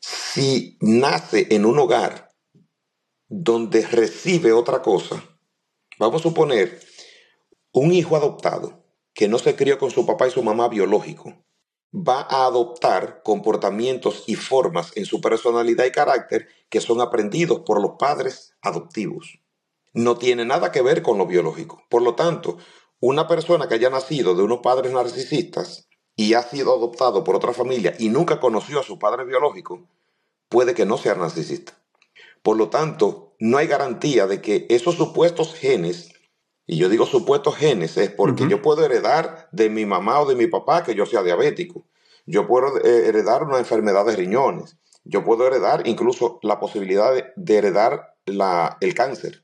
si 0.00 0.76
nace 0.82 1.46
en 1.50 1.64
un 1.64 1.78
hogar 1.78 2.30
donde 3.28 3.86
recibe 3.86 4.52
otra 4.52 4.82
cosa, 4.82 5.22
Vamos 5.98 6.20
a 6.20 6.28
suponer 6.28 6.80
un 7.72 7.92
hijo 7.92 8.14
adoptado 8.14 8.84
que 9.14 9.26
no 9.26 9.38
se 9.38 9.56
crió 9.56 9.80
con 9.80 9.90
su 9.90 10.06
papá 10.06 10.28
y 10.28 10.30
su 10.30 10.44
mamá 10.44 10.68
biológico, 10.68 11.44
va 11.92 12.20
a 12.20 12.46
adoptar 12.46 13.22
comportamientos 13.24 14.22
y 14.28 14.36
formas 14.36 14.92
en 14.96 15.06
su 15.06 15.20
personalidad 15.20 15.86
y 15.86 15.90
carácter 15.90 16.46
que 16.68 16.80
son 16.80 17.00
aprendidos 17.00 17.62
por 17.66 17.82
los 17.82 17.92
padres 17.98 18.54
adoptivos. 18.62 19.40
No 19.98 20.16
tiene 20.16 20.44
nada 20.44 20.70
que 20.70 20.80
ver 20.80 21.02
con 21.02 21.18
lo 21.18 21.26
biológico. 21.26 21.82
Por 21.88 22.02
lo 22.02 22.14
tanto, 22.14 22.56
una 23.00 23.26
persona 23.26 23.66
que 23.66 23.74
haya 23.74 23.90
nacido 23.90 24.36
de 24.36 24.44
unos 24.44 24.60
padres 24.60 24.92
narcisistas 24.92 25.88
y 26.14 26.34
ha 26.34 26.42
sido 26.42 26.72
adoptado 26.72 27.24
por 27.24 27.34
otra 27.34 27.52
familia 27.52 27.92
y 27.98 28.08
nunca 28.08 28.38
conoció 28.38 28.78
a 28.78 28.84
su 28.84 29.00
padre 29.00 29.24
biológico, 29.24 29.88
puede 30.48 30.74
que 30.74 30.86
no 30.86 30.98
sea 30.98 31.16
narcisista. 31.16 31.82
Por 32.44 32.56
lo 32.56 32.68
tanto, 32.68 33.34
no 33.40 33.58
hay 33.58 33.66
garantía 33.66 34.28
de 34.28 34.40
que 34.40 34.68
esos 34.70 34.94
supuestos 34.94 35.52
genes, 35.52 36.12
y 36.64 36.76
yo 36.76 36.88
digo 36.88 37.04
supuestos 37.04 37.56
genes, 37.56 37.96
es 37.96 38.12
porque 38.12 38.46
yo 38.48 38.62
puedo 38.62 38.84
heredar 38.84 39.48
de 39.50 39.68
mi 39.68 39.84
mamá 39.84 40.20
o 40.20 40.26
de 40.26 40.36
mi 40.36 40.46
papá 40.46 40.84
que 40.84 40.94
yo 40.94 41.06
sea 41.06 41.24
diabético. 41.24 41.86
Yo 42.24 42.46
puedo 42.46 42.78
eh, 42.84 43.08
heredar 43.08 43.42
una 43.42 43.58
enfermedad 43.58 44.06
de 44.06 44.14
riñones. 44.14 44.76
Yo 45.02 45.24
puedo 45.24 45.44
heredar 45.44 45.88
incluso 45.88 46.38
la 46.42 46.60
posibilidad 46.60 47.12
de, 47.34 47.58
heredar 47.58 48.14
el 48.26 48.94
cáncer. 48.94 49.42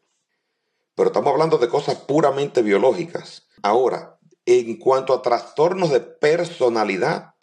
Pero 0.94 1.08
estamos 1.08 1.32
hablando 1.32 1.58
de 1.58 1.68
cosas 1.68 1.96
puramente 1.96 2.62
biológicas. 2.62 3.48
Ahora, 3.62 4.18
en 4.46 4.78
cuanto 4.78 5.14
a 5.14 5.22
trastornos 5.22 5.90
de 5.90 6.00
personalidad, 6.00 7.34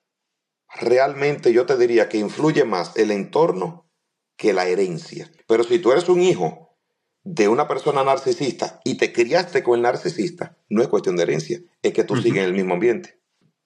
realmente 0.80 1.52
yo 1.52 1.66
te 1.66 1.78
diría 1.78 2.10
que 2.10 2.18
influye 2.18 2.64
más 2.64 2.96
el 2.96 3.12
entorno 3.12 3.90
que 4.38 4.54
la 4.54 4.68
herencia. 4.68 5.32
Pero 5.48 5.64
si 5.64 5.80
tú 5.80 5.92
eres 5.92 6.10
un 6.10 6.22
hijo 6.22 6.78
de 7.24 7.48
una 7.48 7.68
persona 7.68 8.04
narcisista 8.04 8.82
y 8.84 8.96
te 8.96 9.14
criaste 9.14 9.64
con 9.64 9.76
el 9.76 9.84
narcisista, 9.84 10.58
no 10.70 10.82
es 10.82 10.88
cuestión 10.88 11.16
de 11.16 11.24
herencia, 11.24 11.62
es 11.82 11.94
que 11.94 12.04
tú 12.04 12.16
sigues 12.16 12.44
en 12.44 12.50
el 12.50 12.54
mismo 12.54 12.74
ambiente. 12.74 13.20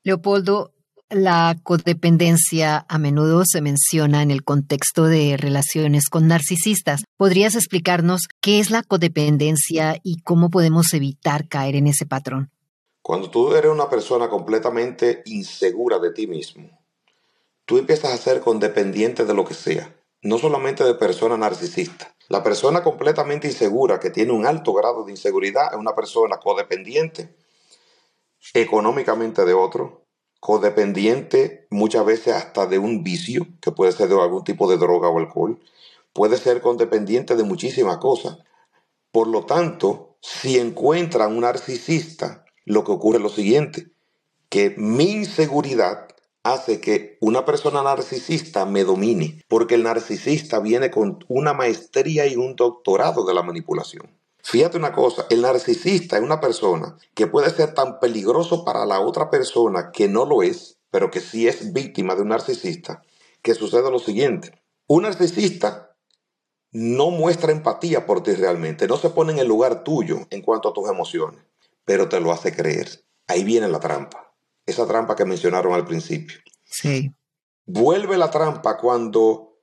Leopoldo, 0.03 0.74
la 1.09 1.55
codependencia 1.61 2.85
a 2.89 2.97
menudo 2.97 3.43
se 3.45 3.61
menciona 3.61 4.23
en 4.23 4.31
el 4.31 4.43
contexto 4.43 5.03
de 5.05 5.37
relaciones 5.37 6.09
con 6.09 6.27
narcisistas. 6.27 7.03
¿Podrías 7.17 7.55
explicarnos 7.55 8.21
qué 8.41 8.59
es 8.59 8.71
la 8.71 8.81
codependencia 8.81 9.99
y 10.03 10.21
cómo 10.21 10.49
podemos 10.49 10.93
evitar 10.93 11.47
caer 11.47 11.75
en 11.75 11.87
ese 11.87 12.05
patrón? 12.05 12.51
Cuando 13.01 13.29
tú 13.29 13.53
eres 13.53 13.71
una 13.71 13.87
persona 13.87 14.29
completamente 14.29 15.21
insegura 15.25 15.99
de 15.99 16.11
ti 16.11 16.25
mismo, 16.25 16.69
tú 17.65 17.77
empiezas 17.77 18.11
a 18.11 18.17
ser 18.17 18.41
condependiente 18.41 19.25
de 19.25 19.33
lo 19.35 19.45
que 19.45 19.53
sea, 19.53 19.95
no 20.23 20.39
solamente 20.39 20.83
de 20.83 20.95
personas 20.95 21.37
narcisistas. 21.37 22.09
La 22.29 22.41
persona 22.41 22.81
completamente 22.81 23.47
insegura 23.47 23.99
que 23.99 24.09
tiene 24.09 24.31
un 24.31 24.47
alto 24.47 24.73
grado 24.73 25.03
de 25.03 25.11
inseguridad 25.11 25.71
es 25.71 25.77
una 25.77 25.93
persona 25.93 26.37
codependiente 26.37 27.35
económicamente 28.55 29.45
de 29.45 29.53
otro, 29.53 30.04
codependiente 30.45 31.65
muchas 31.71 32.05
veces 32.05 32.35
hasta 32.35 32.67
de 32.67 32.77
un 32.77 33.03
vicio, 33.03 33.47
que 33.61 33.71
puede 33.71 33.91
ser 33.93 34.09
de 34.09 34.21
algún 34.21 34.43
tipo 34.43 34.69
de 34.69 34.77
droga 34.77 35.09
o 35.09 35.17
alcohol, 35.17 35.59
puede 36.13 36.37
ser 36.37 36.61
codependiente 36.61 37.35
de 37.35 37.43
muchísimas 37.43 37.97
cosas. 37.97 38.37
Por 39.11 39.27
lo 39.27 39.47
tanto, 39.47 40.17
si 40.21 40.59
encuentran 40.59 41.31
un 41.31 41.41
narcisista, 41.41 42.45
lo 42.63 42.83
que 42.83 42.91
ocurre 42.91 43.17
es 43.17 43.23
lo 43.23 43.29
siguiente, 43.29 43.87
que 44.49 44.75
mi 44.77 45.13
inseguridad 45.13 46.09
hace 46.43 46.79
que 46.79 47.17
una 47.21 47.43
persona 47.43 47.81
narcisista 47.81 48.67
me 48.67 48.83
domine, 48.83 49.41
porque 49.47 49.73
el 49.73 49.81
narcisista 49.81 50.59
viene 50.59 50.91
con 50.91 51.25
una 51.27 51.53
maestría 51.53 52.27
y 52.27 52.35
un 52.35 52.55
doctorado 52.55 53.25
de 53.25 53.33
la 53.33 53.41
manipulación. 53.41 54.15
Fíjate 54.45 54.77
una 54.77 54.93
cosa, 54.93 55.25
el 55.29 55.41
narcisista 55.41 56.17
es 56.17 56.23
una 56.23 56.39
persona 56.39 56.97
que 57.13 57.27
puede 57.27 57.49
ser 57.49 57.73
tan 57.73 57.99
peligroso 57.99 58.63
para 58.63 58.85
la 58.85 58.99
otra 58.99 59.29
persona 59.29 59.91
que 59.91 60.07
no 60.07 60.25
lo 60.25 60.43
es, 60.43 60.77
pero 60.91 61.11
que 61.11 61.19
sí 61.19 61.47
es 61.47 61.73
víctima 61.73 62.15
de 62.15 62.21
un 62.21 62.29
narcisista, 62.29 63.03
que 63.41 63.55
sucede 63.55 63.91
lo 63.91 63.99
siguiente. 63.99 64.61
Un 64.87 65.03
narcisista 65.03 65.97
no 66.71 67.09
muestra 67.09 67.51
empatía 67.51 68.05
por 68.05 68.23
ti 68.23 68.33
realmente, 68.33 68.87
no 68.87 68.97
se 68.97 69.09
pone 69.09 69.33
en 69.33 69.39
el 69.39 69.47
lugar 69.47 69.83
tuyo 69.83 70.27
en 70.29 70.41
cuanto 70.41 70.69
a 70.69 70.73
tus 70.73 70.89
emociones, 70.89 71.41
pero 71.83 72.07
te 72.07 72.19
lo 72.19 72.31
hace 72.31 72.55
creer. 72.55 73.03
Ahí 73.27 73.43
viene 73.43 73.67
la 73.67 73.79
trampa 73.79 74.25
esa 74.65 74.87
trampa 74.87 75.15
que 75.15 75.25
mencionaron 75.25 75.73
al 75.73 75.85
principio. 75.85 76.37
Sí. 76.63 77.11
Vuelve 77.65 78.17
la 78.17 78.31
trampa 78.31 78.77
cuando 78.77 79.59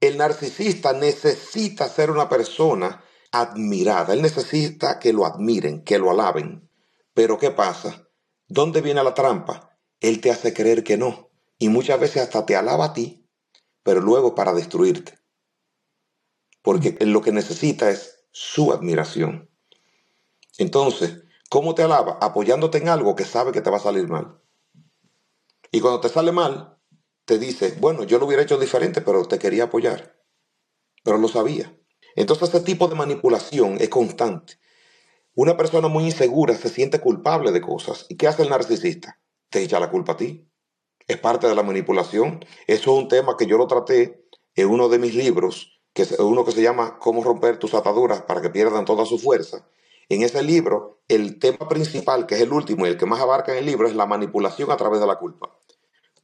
el 0.00 0.16
narcisista 0.16 0.92
necesita 0.92 1.88
ser 1.88 2.10
una 2.10 2.28
persona 2.28 3.02
admirada. 3.32 4.14
Él 4.14 4.22
necesita 4.22 4.98
que 4.98 5.12
lo 5.12 5.26
admiren, 5.26 5.82
que 5.84 5.98
lo 5.98 6.10
alaben. 6.10 6.68
Pero 7.14 7.38
¿qué 7.38 7.50
pasa? 7.50 8.08
¿Dónde 8.48 8.80
viene 8.80 9.02
la 9.02 9.14
trampa? 9.14 9.76
Él 10.00 10.20
te 10.20 10.30
hace 10.30 10.52
creer 10.54 10.84
que 10.84 10.96
no. 10.96 11.30
Y 11.58 11.68
muchas 11.68 12.00
veces 12.00 12.22
hasta 12.22 12.46
te 12.46 12.56
alaba 12.56 12.86
a 12.86 12.92
ti, 12.92 13.28
pero 13.82 14.00
luego 14.00 14.34
para 14.34 14.52
destruirte. 14.52 15.18
Porque 16.62 16.96
lo 17.00 17.22
que 17.22 17.32
necesita 17.32 17.90
es 17.90 18.24
su 18.32 18.72
admiración. 18.72 19.50
Entonces, 20.58 21.22
¿Cómo 21.50 21.74
te 21.74 21.82
alaba? 21.82 22.16
Apoyándote 22.20 22.78
en 22.78 22.88
algo 22.88 23.16
que 23.16 23.24
sabe 23.24 23.50
que 23.50 23.60
te 23.60 23.70
va 23.70 23.78
a 23.78 23.80
salir 23.80 24.06
mal. 24.06 24.40
Y 25.72 25.80
cuando 25.80 26.00
te 26.00 26.08
sale 26.08 26.30
mal, 26.30 26.78
te 27.24 27.40
dice, 27.40 27.76
bueno, 27.80 28.04
yo 28.04 28.20
lo 28.20 28.26
hubiera 28.26 28.44
hecho 28.44 28.56
diferente, 28.56 29.00
pero 29.00 29.24
te 29.24 29.40
quería 29.40 29.64
apoyar. 29.64 30.16
Pero 31.02 31.18
lo 31.18 31.26
sabía. 31.26 31.76
Entonces 32.20 32.50
ese 32.50 32.60
tipo 32.60 32.86
de 32.86 32.96
manipulación 32.96 33.78
es 33.80 33.88
constante. 33.88 34.58
Una 35.34 35.56
persona 35.56 35.88
muy 35.88 36.04
insegura 36.04 36.54
se 36.54 36.68
siente 36.68 37.00
culpable 37.00 37.50
de 37.50 37.62
cosas. 37.62 38.04
¿Y 38.10 38.18
qué 38.18 38.28
hace 38.28 38.42
el 38.42 38.50
narcisista? 38.50 39.18
Te 39.48 39.62
echa 39.62 39.80
la 39.80 39.90
culpa 39.90 40.12
a 40.12 40.16
ti. 40.18 40.46
Es 41.08 41.16
parte 41.16 41.48
de 41.48 41.54
la 41.54 41.62
manipulación. 41.62 42.44
Eso 42.66 42.92
es 42.92 43.02
un 43.02 43.08
tema 43.08 43.38
que 43.38 43.46
yo 43.46 43.56
lo 43.56 43.66
traté 43.66 44.22
en 44.54 44.68
uno 44.68 44.90
de 44.90 44.98
mis 44.98 45.14
libros, 45.14 45.80
que 45.94 46.02
es 46.02 46.12
uno 46.18 46.44
que 46.44 46.52
se 46.52 46.60
llama 46.60 46.98
Cómo 46.98 47.24
romper 47.24 47.58
tus 47.58 47.72
ataduras 47.72 48.20
para 48.20 48.42
que 48.42 48.50
pierdan 48.50 48.84
toda 48.84 49.06
su 49.06 49.18
fuerza. 49.18 49.66
En 50.10 50.20
ese 50.20 50.42
libro, 50.42 51.00
el 51.08 51.38
tema 51.38 51.70
principal, 51.70 52.26
que 52.26 52.34
es 52.34 52.42
el 52.42 52.52
último 52.52 52.84
y 52.84 52.90
el 52.90 52.98
que 52.98 53.06
más 53.06 53.20
abarca 53.20 53.52
en 53.52 53.58
el 53.58 53.66
libro, 53.66 53.88
es 53.88 53.96
la 53.96 54.04
manipulación 54.04 54.70
a 54.70 54.76
través 54.76 55.00
de 55.00 55.06
la 55.06 55.16
culpa. 55.16 55.56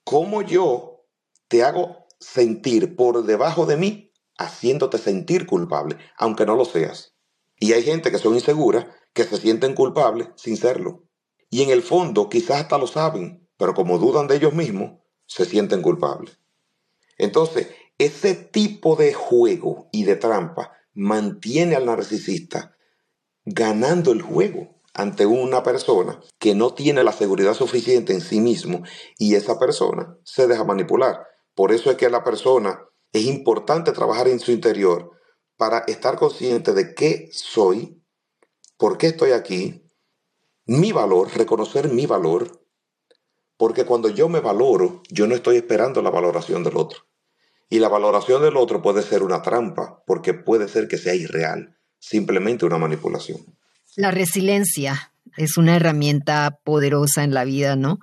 ¿Cómo 0.05 0.43
yo 0.43 1.07
te 1.49 1.63
hago 1.63 2.07
sentir 2.21 2.97
por 2.97 3.25
debajo 3.25 3.65
de 3.65 3.79
mí, 3.79 4.06
haciéndote 4.39 4.99
sentir 4.99 5.47
culpable, 5.47 5.97
aunque 6.17 6.47
no 6.47 6.57
lo 6.57 6.65
seas? 6.65 7.15
Y 7.59 7.73
hay 7.73 7.83
gente 7.83 8.11
que 8.11 8.19
son 8.19 8.35
inseguras, 8.35 8.87
que 9.13 9.25
se 9.25 9.39
sienten 9.39 9.75
culpables 9.75 10.29
sin 10.37 10.57
serlo. 10.57 11.05
Y 11.51 11.63
en 11.63 11.71
el 11.71 11.83
fondo 11.83 12.29
quizás 12.29 12.63
hasta 12.63 12.79
lo 12.79 12.87
saben, 12.87 13.49
pero 13.57 13.75
como 13.75 13.99
dudan 13.99 14.27
de 14.27 14.37
ellos 14.37 14.53
mismos, 14.53 15.01
se 15.27 15.45
sienten 15.45 15.83
culpables. 15.83 16.39
Entonces, 17.19 17.69
ese 17.99 18.35
tipo 18.35 18.95
de 18.97 19.15
juego 19.15 19.89
y 19.91 20.05
de 20.05 20.17
trampa 20.17 20.73
mantiene 20.93 21.77
al 21.77 21.87
narcisista 21.87 22.77
ganando 23.47 24.13
el 24.13 24.23
juego 24.23 24.81
ante 24.93 25.25
una 25.25 25.63
persona 25.63 26.21
que 26.39 26.55
no 26.55 26.75
tiene 26.75 27.05
la 27.05 27.13
seguridad 27.13 27.55
suficiente 27.55 28.13
en 28.13 28.21
sí 28.21 28.41
mismo 28.41 28.83
y 29.19 29.37
esa 29.37 29.59
persona 29.59 30.17
se 30.25 30.47
deja 30.47 30.65
manipular. 30.65 31.27
Por 31.55 31.73
eso 31.73 31.91
es 31.91 31.97
que 31.97 32.11
la 32.11 32.25
persona 32.25 32.86
es 33.13 33.25
importante 33.25 33.93
trabajar 33.93 34.29
en 34.29 34.41
su 34.41 34.53
interior 34.53 35.13
para 35.57 35.79
estar 35.87 36.17
consciente 36.17 36.73
de 36.73 36.95
qué 36.95 37.29
soy, 37.33 38.03
por 38.77 38.99
qué 38.99 39.09
estoy 39.09 39.33
aquí, 39.33 39.91
mi 40.67 40.93
valor, 40.93 41.31
reconocer 41.35 41.89
mi 41.89 42.07
valor, 42.07 42.67
porque 43.57 43.85
cuando 43.85 44.09
yo 44.09 44.29
me 44.29 44.41
valoro, 44.41 45.03
yo 45.11 45.27
no 45.27 45.35
estoy 45.35 45.57
esperando 45.57 46.03
la 46.03 46.11
valoración 46.11 46.63
del 46.63 46.77
otro. 46.77 47.01
Y 47.69 47.79
la 47.79 47.89
valoración 47.89 48.43
del 48.43 48.57
otro 48.57 48.83
puede 48.83 49.03
ser 49.03 49.23
una 49.23 49.43
trampa, 49.43 50.03
porque 50.07 50.35
puede 50.35 50.69
ser 50.69 50.89
que 50.89 50.99
sea 50.99 51.15
irreal 51.15 51.77
simplemente 51.99 52.67
una 52.67 52.79
manipulación. 52.79 53.39
La 53.97 54.11
resiliencia 54.11 55.13
es 55.37 55.57
una 55.57 55.77
herramienta 55.77 56.59
poderosa 56.65 57.25
en 57.25 57.35
la 57.35 57.45
vida, 57.45 57.77
¿no? 57.77 57.99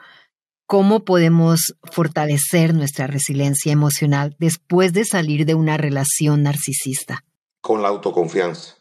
¿Cómo 0.65 1.03
podemos 1.03 1.75
fortalecer 1.91 2.73
nuestra 2.73 3.05
resiliencia 3.05 3.73
emocional 3.73 4.35
después 4.39 4.93
de 4.93 5.03
salir 5.03 5.45
de 5.45 5.55
una 5.55 5.75
relación 5.75 6.43
narcisista? 6.43 7.25
Con 7.59 7.81
la 7.81 7.89
autoconfianza. 7.89 8.75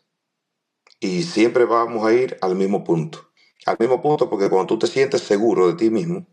Y 1.01 1.25
siempre 1.25 1.65
vamos 1.65 2.07
a 2.07 2.15
ir 2.15 2.39
al 2.41 2.55
mismo 2.55 2.85
punto. 2.85 3.33
Al 3.67 3.77
mismo 3.81 4.01
punto 4.01 4.31
porque 4.31 4.49
cuando 4.49 4.69
tú 4.69 4.79
te 4.79 4.87
sientes 4.87 5.23
seguro 5.23 5.67
de 5.67 5.75
ti 5.75 5.91
mismo, 5.91 6.29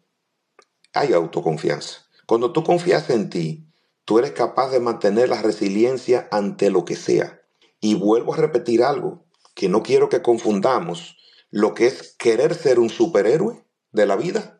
hay 0.93 1.13
autoconfianza. 1.13 2.05
Cuando 2.27 2.53
tú 2.53 2.63
confías 2.63 3.09
en 3.09 3.31
ti, 3.31 3.67
tú 4.05 4.19
eres 4.19 4.31
capaz 4.31 4.69
de 4.69 4.79
mantener 4.79 5.29
la 5.29 5.41
resiliencia 5.41 6.27
ante 6.31 6.69
lo 6.69 6.85
que 6.85 6.95
sea. 6.95 7.41
Y 7.81 7.95
vuelvo 7.95 8.35
a 8.35 8.37
repetir 8.37 8.83
algo, 8.83 9.25
que 9.55 9.67
no 9.67 9.81
quiero 9.81 10.09
que 10.09 10.21
confundamos 10.21 11.17
lo 11.49 11.73
que 11.73 11.87
es 11.87 12.15
querer 12.19 12.53
ser 12.53 12.79
un 12.79 12.91
superhéroe 12.91 13.65
de 13.91 14.05
la 14.05 14.15
vida 14.15 14.58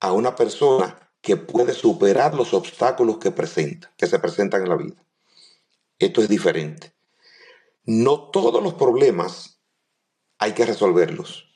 a 0.00 0.12
una 0.12 0.34
persona 0.34 0.98
que 1.20 1.36
puede 1.36 1.74
superar 1.74 2.34
los 2.34 2.54
obstáculos 2.54 3.18
que 3.18 3.30
presenta, 3.30 3.92
que 3.96 4.06
se 4.06 4.18
presentan 4.18 4.62
en 4.62 4.68
la 4.68 4.76
vida. 4.76 5.04
Esto 5.98 6.22
es 6.22 6.28
diferente. 6.28 6.94
No 7.84 8.30
todos 8.30 8.62
los 8.62 8.74
problemas 8.74 9.60
hay 10.38 10.52
que 10.54 10.64
resolverlos, 10.64 11.46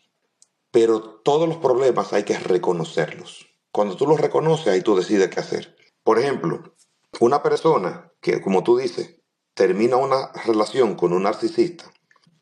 pero 0.71 1.01
todos 1.01 1.49
los 1.49 1.59
problemas 1.59 2.13
hay 2.13 2.25
que 2.25 2.39
reconocerlos. 2.39 3.47
Cuando 3.73 3.97
tú 3.97 4.07
los 4.07 4.21
reconoces, 4.21 4.69
ahí 4.69 4.83
tú 4.83 4.95
decides 4.95 5.31
qué 5.31 5.41
hacer. 5.41 5.77
Por 6.03 6.19
ejemplo, 6.19 6.75
una 7.21 7.43
persona 7.43 8.13
que, 8.21 8.43
como 8.43 8.63
tú 8.63 8.77
dices, 8.77 9.17
termina 9.55 9.97
una 9.97 10.33
relación 10.45 10.95
con 10.97 11.13
un 11.13 11.23
narcisista, 11.23 11.91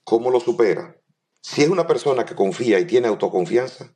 ¿cómo 0.02 0.30
lo 0.30 0.40
supera? 0.40 0.96
Si 1.40 1.62
es 1.62 1.68
una 1.68 1.86
persona 1.86 2.24
que 2.24 2.34
confía 2.34 2.78
y 2.80 2.86
tiene 2.86 3.08
autoconfianza, 3.08 3.94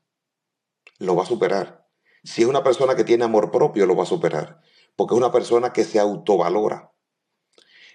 lo 0.98 1.16
va 1.16 1.24
a 1.24 1.26
superar. 1.26 1.85
Si 2.26 2.42
es 2.42 2.48
una 2.48 2.62
persona 2.62 2.94
que 2.94 3.04
tiene 3.04 3.24
amor 3.24 3.50
propio, 3.50 3.86
lo 3.86 3.96
va 3.96 4.02
a 4.02 4.06
superar, 4.06 4.60
porque 4.96 5.14
es 5.14 5.18
una 5.18 5.32
persona 5.32 5.72
que 5.72 5.84
se 5.84 5.98
autovalora. 5.98 6.92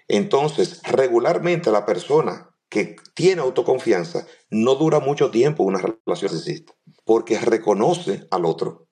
Entonces, 0.08 0.82
regularmente 0.82 1.70
la 1.70 1.86
persona 1.86 2.50
que 2.68 2.96
tiene 3.14 3.42
autoconfianza 3.42 4.26
no 4.50 4.74
dura 4.74 4.98
mucho 4.98 5.30
tiempo 5.30 5.62
una 5.62 5.78
relación 5.78 6.32
narcisista, 6.32 6.72
porque 7.04 7.38
reconoce 7.38 8.26
al 8.30 8.44
otro, 8.44 8.88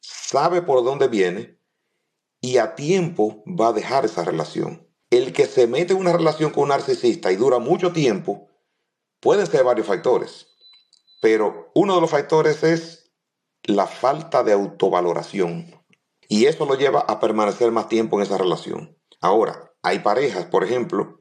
sabe 0.00 0.60
por 0.60 0.84
dónde 0.84 1.08
viene 1.08 1.58
y 2.42 2.58
a 2.58 2.74
tiempo 2.74 3.42
va 3.46 3.68
a 3.68 3.72
dejar 3.72 4.04
esa 4.04 4.24
relación 4.24 4.90
el 5.10 5.32
que 5.32 5.46
se 5.46 5.66
mete 5.66 5.92
en 5.92 5.98
una 5.98 6.12
relación 6.12 6.52
con 6.52 6.64
un 6.64 6.68
narcisista 6.70 7.32
y 7.32 7.36
dura 7.36 7.58
mucho 7.58 7.92
tiempo, 7.92 8.48
pueden 9.18 9.46
ser 9.46 9.64
varios 9.64 9.86
factores, 9.86 10.46
pero 11.20 11.70
uno 11.74 11.96
de 11.96 12.00
los 12.00 12.10
factores 12.10 12.62
es 12.62 12.99
la 13.64 13.86
falta 13.86 14.42
de 14.42 14.52
autovaloración. 14.52 15.74
Y 16.28 16.46
eso 16.46 16.64
lo 16.66 16.74
lleva 16.76 17.00
a 17.00 17.20
permanecer 17.20 17.72
más 17.72 17.88
tiempo 17.88 18.16
en 18.16 18.22
esa 18.22 18.38
relación. 18.38 18.96
Ahora, 19.20 19.72
hay 19.82 19.98
parejas, 20.00 20.46
por 20.46 20.64
ejemplo, 20.64 21.20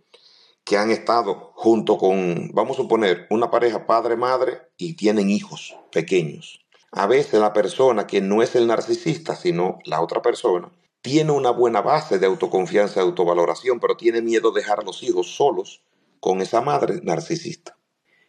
que 0.64 0.78
han 0.78 0.92
estado 0.92 1.52
junto 1.56 1.98
con, 1.98 2.52
vamos 2.54 2.78
a 2.78 2.82
suponer, 2.82 3.26
una 3.30 3.50
pareja 3.50 3.88
padre-madre 3.88 4.62
y 4.78 4.94
tienen 4.94 5.30
hijos 5.30 5.76
pequeños. 5.92 6.60
A 6.92 7.08
veces 7.08 7.40
la 7.40 7.54
persona 7.54 8.08
que 8.08 8.22
no 8.22 8.42
es 8.42 8.56
el 8.56 8.68
narcisista, 8.68 9.36
sino 9.36 9.80
la 9.86 10.02
otra 10.02 10.22
persona, 10.22 10.72
tiene 11.02 11.32
una 11.32 11.52
buena 11.52 11.82
base 11.82 12.20
de 12.20 12.28
autoconfianza 12.28 13.00
y 13.00 13.04
autovaloración, 13.04 13.80
pero 13.80 13.96
tiene 13.96 14.22
miedo 14.22 14.52
de 14.52 14.62
dejar 14.62 14.80
a 14.80 14.84
los 14.84 15.02
hijos 15.04 15.36
solos 15.36 15.82
con 16.20 16.42
esa 16.42 16.62
madre 16.62 17.00
narcisista. 17.04 17.78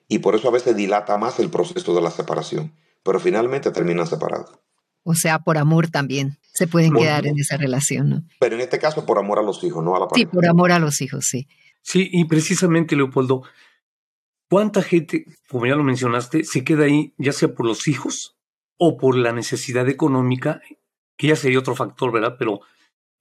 Y 0.08 0.18
por 0.20 0.34
eso 0.34 0.48
a 0.48 0.52
veces 0.52 0.76
dilata 0.76 1.18
más 1.18 1.38
el 1.40 1.50
proceso 1.50 1.94
de 1.94 2.00
la 2.00 2.10
separación, 2.10 2.74
pero 3.02 3.20
finalmente 3.20 3.70
terminan 3.70 4.06
separados. 4.06 4.58
O 5.02 5.14
sea, 5.14 5.38
por 5.38 5.58
amor 5.58 5.88
también 5.88 6.38
se 6.52 6.66
pueden 6.66 6.92
quedar 6.92 7.26
en 7.26 7.38
esa 7.38 7.56
relación, 7.56 8.08
¿no? 8.10 8.22
Pero 8.38 8.56
en 8.56 8.60
este 8.60 8.78
caso 8.78 9.06
por 9.06 9.18
amor 9.18 9.38
a 9.38 9.42
los 9.42 9.64
hijos, 9.64 9.82
no 9.82 9.96
a 9.96 10.00
la 10.00 10.08
pareja. 10.08 10.28
Sí, 10.28 10.34
por 10.34 10.46
amor 10.46 10.72
a 10.72 10.78
los 10.78 11.00
hijos, 11.00 11.24
sí. 11.24 11.48
Sí, 11.82 12.08
y 12.12 12.24
precisamente, 12.26 12.96
Leopoldo, 12.96 13.42
¿cuánta 14.50 14.82
gente, 14.82 15.24
como 15.48 15.66
ya 15.66 15.74
lo 15.76 15.84
mencionaste, 15.84 16.44
se 16.44 16.64
queda 16.64 16.84
ahí 16.84 17.14
ya 17.16 17.32
sea 17.32 17.54
por 17.54 17.66
los 17.66 17.88
hijos 17.88 18.36
o 18.76 18.98
por 18.98 19.16
la 19.16 19.32
necesidad 19.32 19.88
económica, 19.88 20.60
que 21.16 21.28
ya 21.28 21.36
sería 21.36 21.58
otro 21.58 21.74
factor, 21.74 22.12
¿verdad? 22.12 22.36
Pero 22.38 22.60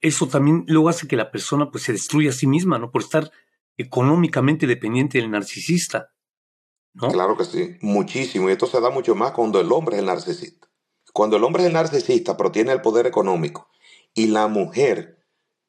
eso 0.00 0.28
también 0.28 0.64
luego 0.66 0.88
hace 0.88 1.06
que 1.06 1.16
la 1.16 1.30
persona 1.30 1.70
pues 1.70 1.84
se 1.84 1.92
destruya 1.92 2.30
a 2.30 2.34
sí 2.34 2.46
misma, 2.46 2.78
¿no? 2.78 2.90
Por 2.90 3.02
estar 3.02 3.30
económicamente 3.76 4.66
dependiente 4.66 5.18
del 5.18 5.30
narcisista. 5.30 6.10
Claro 6.98 7.36
que 7.36 7.44
sí, 7.44 7.76
muchísimo. 7.80 8.48
Y 8.48 8.52
esto 8.52 8.66
se 8.66 8.80
da 8.80 8.90
mucho 8.90 9.14
más 9.14 9.32
cuando 9.32 9.60
el 9.60 9.70
hombre 9.72 9.96
es 9.96 10.00
el 10.00 10.06
narcisista. 10.06 10.68
Cuando 11.12 11.36
el 11.36 11.44
hombre 11.44 11.62
es 11.62 11.68
el 11.68 11.72
narcisista, 11.74 12.36
pero 12.36 12.52
tiene 12.52 12.72
el 12.72 12.82
poder 12.82 13.06
económico, 13.06 13.68
y 14.14 14.26
la 14.28 14.48
mujer 14.48 15.24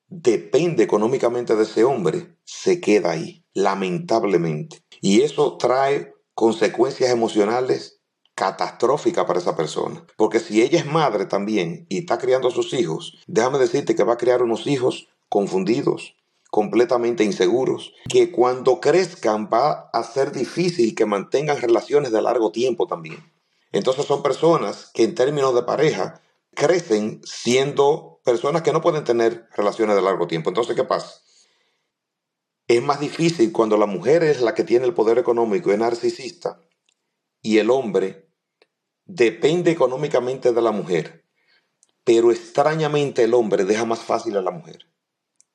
depende 0.08 0.84
económicamente 0.84 1.56
de 1.56 1.64
ese 1.64 1.84
hombre, 1.84 2.36
se 2.44 2.82
queda 2.82 3.12
ahí, 3.12 3.46
lamentablemente. 3.54 4.84
Y 5.00 5.22
eso 5.22 5.58
trae 5.58 6.14
consecuencias 6.34 7.12
emocionales 7.12 8.02
catastróficas 8.36 9.26
para 9.26 9.40
esa 9.40 9.56
persona. 9.56 10.06
Porque 10.18 10.40
si 10.40 10.62
ella 10.62 10.80
es 10.80 10.86
madre 10.86 11.26
también 11.26 11.86
y 11.90 12.00
está 12.00 12.18
criando 12.18 12.48
a 12.48 12.52
sus 12.52 12.74
hijos, 12.74 13.20
déjame 13.28 13.60
decirte 13.60 13.96
que 13.96 14.04
va 14.04 14.14
a 14.14 14.18
criar 14.18 14.44
unos 14.44 14.68
hijos 14.68 15.08
confundidos, 15.30 16.16
completamente 16.52 17.24
inseguros, 17.24 17.94
que 18.10 18.30
cuando 18.30 18.82
crezcan 18.82 19.50
va 19.52 19.90
a 19.94 20.04
ser 20.04 20.34
difícil 20.34 20.94
que 20.94 21.06
mantengan 21.06 21.62
relaciones 21.62 22.12
de 22.12 22.22
largo 22.22 22.52
tiempo 22.52 22.88
también. 22.88 23.24
Entonces 23.72 24.06
son 24.06 24.22
personas 24.22 24.92
que 24.94 25.06
en 25.06 25.16
términos 25.16 25.56
de 25.56 25.64
pareja 25.64 26.22
crecen 26.54 27.22
siendo 27.24 28.20
personas 28.26 28.64
que 28.64 28.74
no 28.74 28.82
pueden 28.82 29.06
tener 29.06 29.48
relaciones 29.56 29.96
de 29.96 30.02
largo 30.02 30.28
tiempo. 30.28 30.50
Entonces, 30.50 30.76
¿qué 30.76 30.84
pasa? 30.84 31.22
Es 32.68 32.84
más 32.84 33.00
difícil 33.00 33.54
cuando 33.54 33.78
la 33.78 33.86
mujer 33.86 34.22
es 34.22 34.42
la 34.42 34.54
que 34.54 34.66
tiene 34.66 34.86
el 34.86 34.94
poder 34.94 35.18
económico 35.18 35.72
es 35.72 35.80
narcisista 35.80 36.60
y 37.42 37.60
el 37.60 37.70
hombre 37.70 38.30
depende 39.06 39.72
económicamente 39.72 40.52
de 40.52 40.62
la 40.62 40.72
mujer, 40.72 41.26
pero 42.04 42.30
extrañamente 42.30 43.24
el 43.24 43.34
hombre 43.34 43.64
deja 43.64 43.86
más 43.86 44.00
fácil 44.00 44.36
a 44.36 44.42
la 44.42 44.52
mujer 44.52 44.91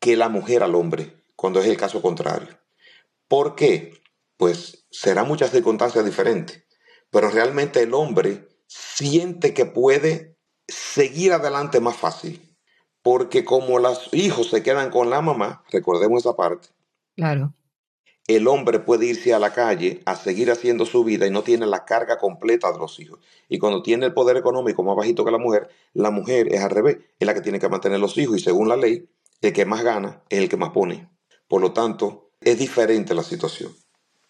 que 0.01 0.17
la 0.17 0.29
mujer 0.29 0.63
al 0.63 0.75
hombre, 0.75 1.25
cuando 1.35 1.61
es 1.61 1.67
el 1.67 1.77
caso 1.77 2.03
contrario. 2.03 2.49
¿Por 3.29 3.55
qué? 3.55 4.03
Pues 4.37 4.87
serán 4.91 5.29
muchas 5.29 5.51
circunstancias 5.51 6.05
diferentes, 6.05 6.65
pero 7.11 7.31
realmente 7.31 7.83
el 7.83 7.95
hombre 7.95 8.49
siente 8.67 9.55
que 9.55 9.67
puede 9.67 10.37
seguir 10.69 11.33
adelante 11.33 11.81
más 11.81 11.97
fácil 11.97 12.47
porque 13.07 13.45
como 13.45 13.79
los 13.79 14.13
hijos 14.13 14.51
se 14.51 14.65
quedan 14.65 14.91
con 14.91 15.11
la 15.11 15.21
mamá, 15.21 15.63
recordemos 15.71 16.25
esa 16.25 16.35
parte. 16.35 16.71
Claro. 17.15 17.55
El 18.27 18.49
hombre 18.49 18.81
puede 18.81 19.07
irse 19.07 19.33
a 19.33 19.39
la 19.39 19.53
calle 19.53 20.03
a 20.07 20.17
seguir 20.17 20.51
haciendo 20.51 20.85
su 20.85 21.05
vida 21.05 21.25
y 21.25 21.31
no 21.31 21.45
tiene 21.45 21.67
la 21.67 21.85
carga 21.85 22.19
completa 22.19 22.73
de 22.73 22.79
los 22.79 22.99
hijos. 22.99 23.21
Y 23.49 23.61
cuando 23.61 23.81
tiene 23.81 24.07
el 24.07 24.13
poder 24.13 24.37
económico 24.37 24.83
más 24.83 24.97
bajito 24.97 25.25
que 25.25 25.31
la 25.31 25.39
mujer, 25.39 25.69
la 25.93 26.11
mujer 26.11 26.53
es 26.53 26.61
al 26.63 26.71
revés, 26.71 26.99
es 27.21 27.27
la 27.29 27.33
que 27.33 27.43
tiene 27.43 27.61
que 27.61 27.69
mantener 27.69 28.01
los 28.01 28.19
hijos 28.19 28.39
y 28.39 28.41
según 28.41 28.69
la 28.69 28.77
ley, 28.77 29.09
el 29.47 29.53
que 29.53 29.65
más 29.65 29.83
gana 29.83 30.23
es 30.29 30.41
el 30.41 30.49
que 30.49 30.57
más 30.57 30.71
pone. 30.71 31.09
Por 31.49 31.61
lo 31.61 31.73
tanto, 31.73 32.31
es 32.41 32.59
diferente 32.59 33.15
la 33.15 33.23
situación. 33.23 33.73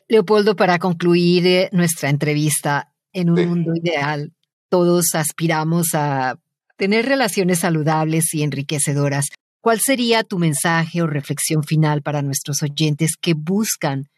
Leopoldo, 0.08 0.54
para 0.54 0.78
concluir 0.78 1.46
eh, 1.46 1.68
nuestra 1.72 2.10
entrevista, 2.10 2.92
en 3.12 3.30
un 3.30 3.48
mundo 3.48 3.72
ideal, 3.74 4.32
todos 4.68 5.14
aspiramos 5.14 5.94
a 5.94 6.38
tener 6.76 7.06
relaciones 7.06 7.60
saludables 7.60 8.34
y 8.34 8.42
enriquecedoras. 8.42 9.26
¿Cuál 9.62 9.80
sería 9.80 10.22
tu 10.22 10.38
mensaje 10.38 11.00
o 11.00 11.06
reflexión 11.06 11.64
final 11.64 12.02
para 12.02 12.20
nuestros 12.20 12.62
oyentes 12.62 13.12
que 13.18 13.32
buscan 13.34 14.08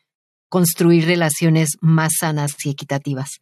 construir 0.49 1.07
relaciones 1.07 1.71
más 1.81 2.15
sanas 2.21 2.55
y 2.65 2.71
equitativas? 2.71 3.39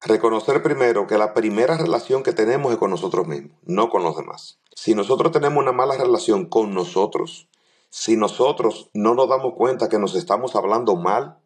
Reconocer 0.00 0.62
primero 0.62 1.06
que 1.06 1.16
la 1.16 1.32
primera 1.32 1.76
relación 1.76 2.22
que 2.22 2.32
tenemos 2.32 2.72
es 2.72 2.78
con 2.78 2.90
nosotros 2.90 3.26
mismos, 3.26 3.56
no 3.64 3.88
con 3.88 4.02
los 4.02 4.16
demás. 4.16 4.58
Si 4.80 4.94
nosotros 4.94 5.32
tenemos 5.32 5.60
una 5.60 5.72
mala 5.72 5.96
relación 5.96 6.46
con 6.46 6.72
nosotros, 6.72 7.48
si 7.90 8.16
nosotros 8.16 8.90
no 8.94 9.16
nos 9.16 9.28
damos 9.28 9.54
cuenta 9.54 9.88
que 9.88 9.98
nos 9.98 10.14
estamos 10.14 10.54
hablando 10.54 10.94
mal 10.94 11.40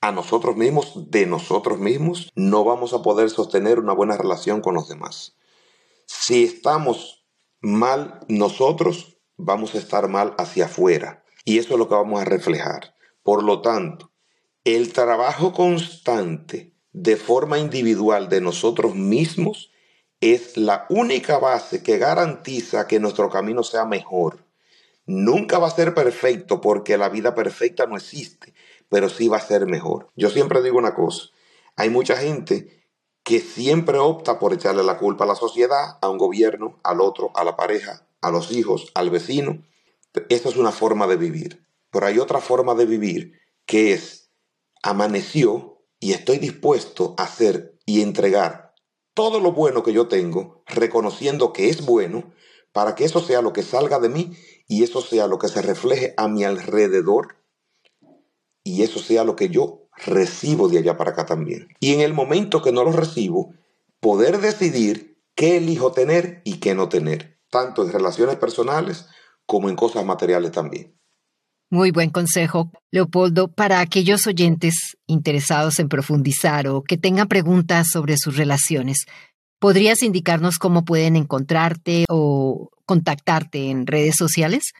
a 0.00 0.10
nosotros 0.10 0.56
mismos, 0.56 1.08
de 1.08 1.26
nosotros 1.26 1.78
mismos, 1.78 2.32
no 2.34 2.64
vamos 2.64 2.92
a 2.92 3.00
poder 3.00 3.30
sostener 3.30 3.78
una 3.78 3.92
buena 3.92 4.16
relación 4.16 4.60
con 4.62 4.74
los 4.74 4.88
demás. 4.88 5.36
Si 6.06 6.42
estamos 6.42 7.24
mal 7.60 8.18
nosotros, 8.26 9.16
vamos 9.36 9.76
a 9.76 9.78
estar 9.78 10.08
mal 10.08 10.34
hacia 10.36 10.64
afuera. 10.64 11.22
Y 11.44 11.58
eso 11.58 11.74
es 11.74 11.78
lo 11.78 11.88
que 11.88 11.94
vamos 11.94 12.20
a 12.20 12.24
reflejar. 12.24 12.96
Por 13.22 13.44
lo 13.44 13.60
tanto, 13.60 14.10
el 14.64 14.92
trabajo 14.92 15.52
constante 15.52 16.74
de 16.90 17.14
forma 17.14 17.60
individual 17.60 18.28
de 18.28 18.40
nosotros 18.40 18.96
mismos 18.96 19.71
es 20.22 20.56
la 20.56 20.86
única 20.88 21.38
base 21.38 21.82
que 21.82 21.98
garantiza 21.98 22.86
que 22.86 23.00
nuestro 23.00 23.28
camino 23.28 23.64
sea 23.64 23.84
mejor. 23.84 24.38
Nunca 25.04 25.58
va 25.58 25.66
a 25.66 25.74
ser 25.74 25.94
perfecto 25.94 26.60
porque 26.60 26.96
la 26.96 27.08
vida 27.08 27.34
perfecta 27.34 27.86
no 27.86 27.96
existe, 27.96 28.54
pero 28.88 29.08
sí 29.08 29.26
va 29.26 29.38
a 29.38 29.40
ser 29.40 29.66
mejor. 29.66 30.10
Yo 30.14 30.30
siempre 30.30 30.62
digo 30.62 30.78
una 30.78 30.94
cosa, 30.94 31.30
hay 31.74 31.90
mucha 31.90 32.16
gente 32.16 32.86
que 33.24 33.40
siempre 33.40 33.98
opta 33.98 34.38
por 34.38 34.52
echarle 34.52 34.84
la 34.84 34.96
culpa 34.96 35.24
a 35.24 35.26
la 35.26 35.34
sociedad, 35.34 35.98
a 36.00 36.08
un 36.08 36.18
gobierno, 36.18 36.78
al 36.84 37.00
otro, 37.00 37.32
a 37.34 37.42
la 37.42 37.56
pareja, 37.56 38.06
a 38.20 38.30
los 38.30 38.52
hijos, 38.52 38.92
al 38.94 39.10
vecino. 39.10 39.60
Esa 40.28 40.48
es 40.48 40.56
una 40.56 40.70
forma 40.70 41.08
de 41.08 41.16
vivir. 41.16 41.66
Pero 41.90 42.06
hay 42.06 42.20
otra 42.20 42.38
forma 42.38 42.74
de 42.76 42.86
vivir 42.86 43.40
que 43.66 43.92
es 43.92 44.30
amaneció 44.84 45.82
y 45.98 46.12
estoy 46.12 46.38
dispuesto 46.38 47.16
a 47.18 47.24
hacer 47.24 47.76
y 47.86 48.02
entregar 48.02 48.71
todo 49.14 49.40
lo 49.40 49.52
bueno 49.52 49.82
que 49.82 49.92
yo 49.92 50.08
tengo, 50.08 50.62
reconociendo 50.66 51.52
que 51.52 51.68
es 51.68 51.84
bueno, 51.84 52.32
para 52.72 52.94
que 52.94 53.04
eso 53.04 53.20
sea 53.20 53.42
lo 53.42 53.52
que 53.52 53.62
salga 53.62 53.98
de 53.98 54.08
mí 54.08 54.36
y 54.66 54.82
eso 54.82 55.00
sea 55.02 55.26
lo 55.26 55.38
que 55.38 55.48
se 55.48 55.62
refleje 55.62 56.14
a 56.16 56.28
mi 56.28 56.44
alrededor 56.44 57.36
y 58.64 58.82
eso 58.82 58.98
sea 58.98 59.24
lo 59.24 59.36
que 59.36 59.48
yo 59.48 59.88
recibo 59.96 60.68
de 60.68 60.78
allá 60.78 60.96
para 60.96 61.10
acá 61.10 61.26
también. 61.26 61.68
Y 61.80 61.92
en 61.92 62.00
el 62.00 62.14
momento 62.14 62.62
que 62.62 62.72
no 62.72 62.84
lo 62.84 62.92
recibo, 62.92 63.54
poder 64.00 64.40
decidir 64.40 65.18
qué 65.34 65.58
elijo 65.58 65.92
tener 65.92 66.40
y 66.44 66.60
qué 66.60 66.74
no 66.74 66.88
tener, 66.88 67.38
tanto 67.50 67.82
en 67.82 67.92
relaciones 67.92 68.36
personales 68.36 69.06
como 69.46 69.68
en 69.68 69.76
cosas 69.76 70.04
materiales 70.04 70.52
también. 70.52 70.96
Muy 71.72 71.90
buen 71.90 72.10
consejo, 72.10 72.70
Leopoldo. 72.90 73.48
Para 73.48 73.80
aquellos 73.80 74.26
oyentes 74.26 74.98
interesados 75.06 75.78
en 75.78 75.88
profundizar 75.88 76.68
o 76.68 76.82
que 76.82 76.98
tengan 76.98 77.28
preguntas 77.28 77.86
sobre 77.90 78.18
sus 78.18 78.36
relaciones, 78.36 79.06
¿podrías 79.58 80.02
indicarnos 80.02 80.58
cómo 80.58 80.84
pueden 80.84 81.16
encontrarte 81.16 82.04
o 82.10 82.68
contactarte 82.84 83.70
en 83.70 83.86
redes 83.86 84.16
sociales? 84.18 84.74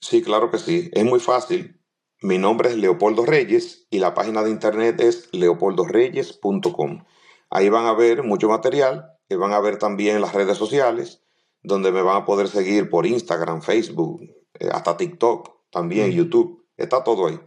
Sí, 0.00 0.22
claro 0.22 0.50
que 0.50 0.56
sí. 0.56 0.88
Es 0.94 1.04
muy 1.04 1.20
fácil. 1.20 1.82
Mi 2.22 2.38
nombre 2.38 2.70
es 2.70 2.76
Leopoldo 2.78 3.26
Reyes 3.26 3.86
y 3.90 3.98
la 3.98 4.14
página 4.14 4.42
de 4.42 4.48
internet 4.48 5.02
es 5.02 5.28
leopoldoreyes.com. 5.32 7.04
Ahí 7.50 7.68
van 7.68 7.84
a 7.84 7.92
ver 7.92 8.22
mucho 8.22 8.48
material, 8.48 9.18
y 9.28 9.34
van 9.34 9.52
a 9.52 9.60
ver 9.60 9.76
también 9.76 10.22
las 10.22 10.32
redes 10.32 10.56
sociales, 10.56 11.22
donde 11.62 11.92
me 11.92 12.00
van 12.00 12.22
a 12.22 12.24
poder 12.24 12.48
seguir 12.48 12.88
por 12.88 13.04
Instagram, 13.04 13.60
Facebook, 13.60 14.22
eh, 14.58 14.70
hasta 14.72 14.96
TikTok, 14.96 15.57
también 15.78 16.10
YouTube. 16.10 16.66
Está 16.76 17.04
todo 17.04 17.28
ahí. 17.28 17.38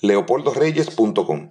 leopoldoreyes.com. 0.00 1.50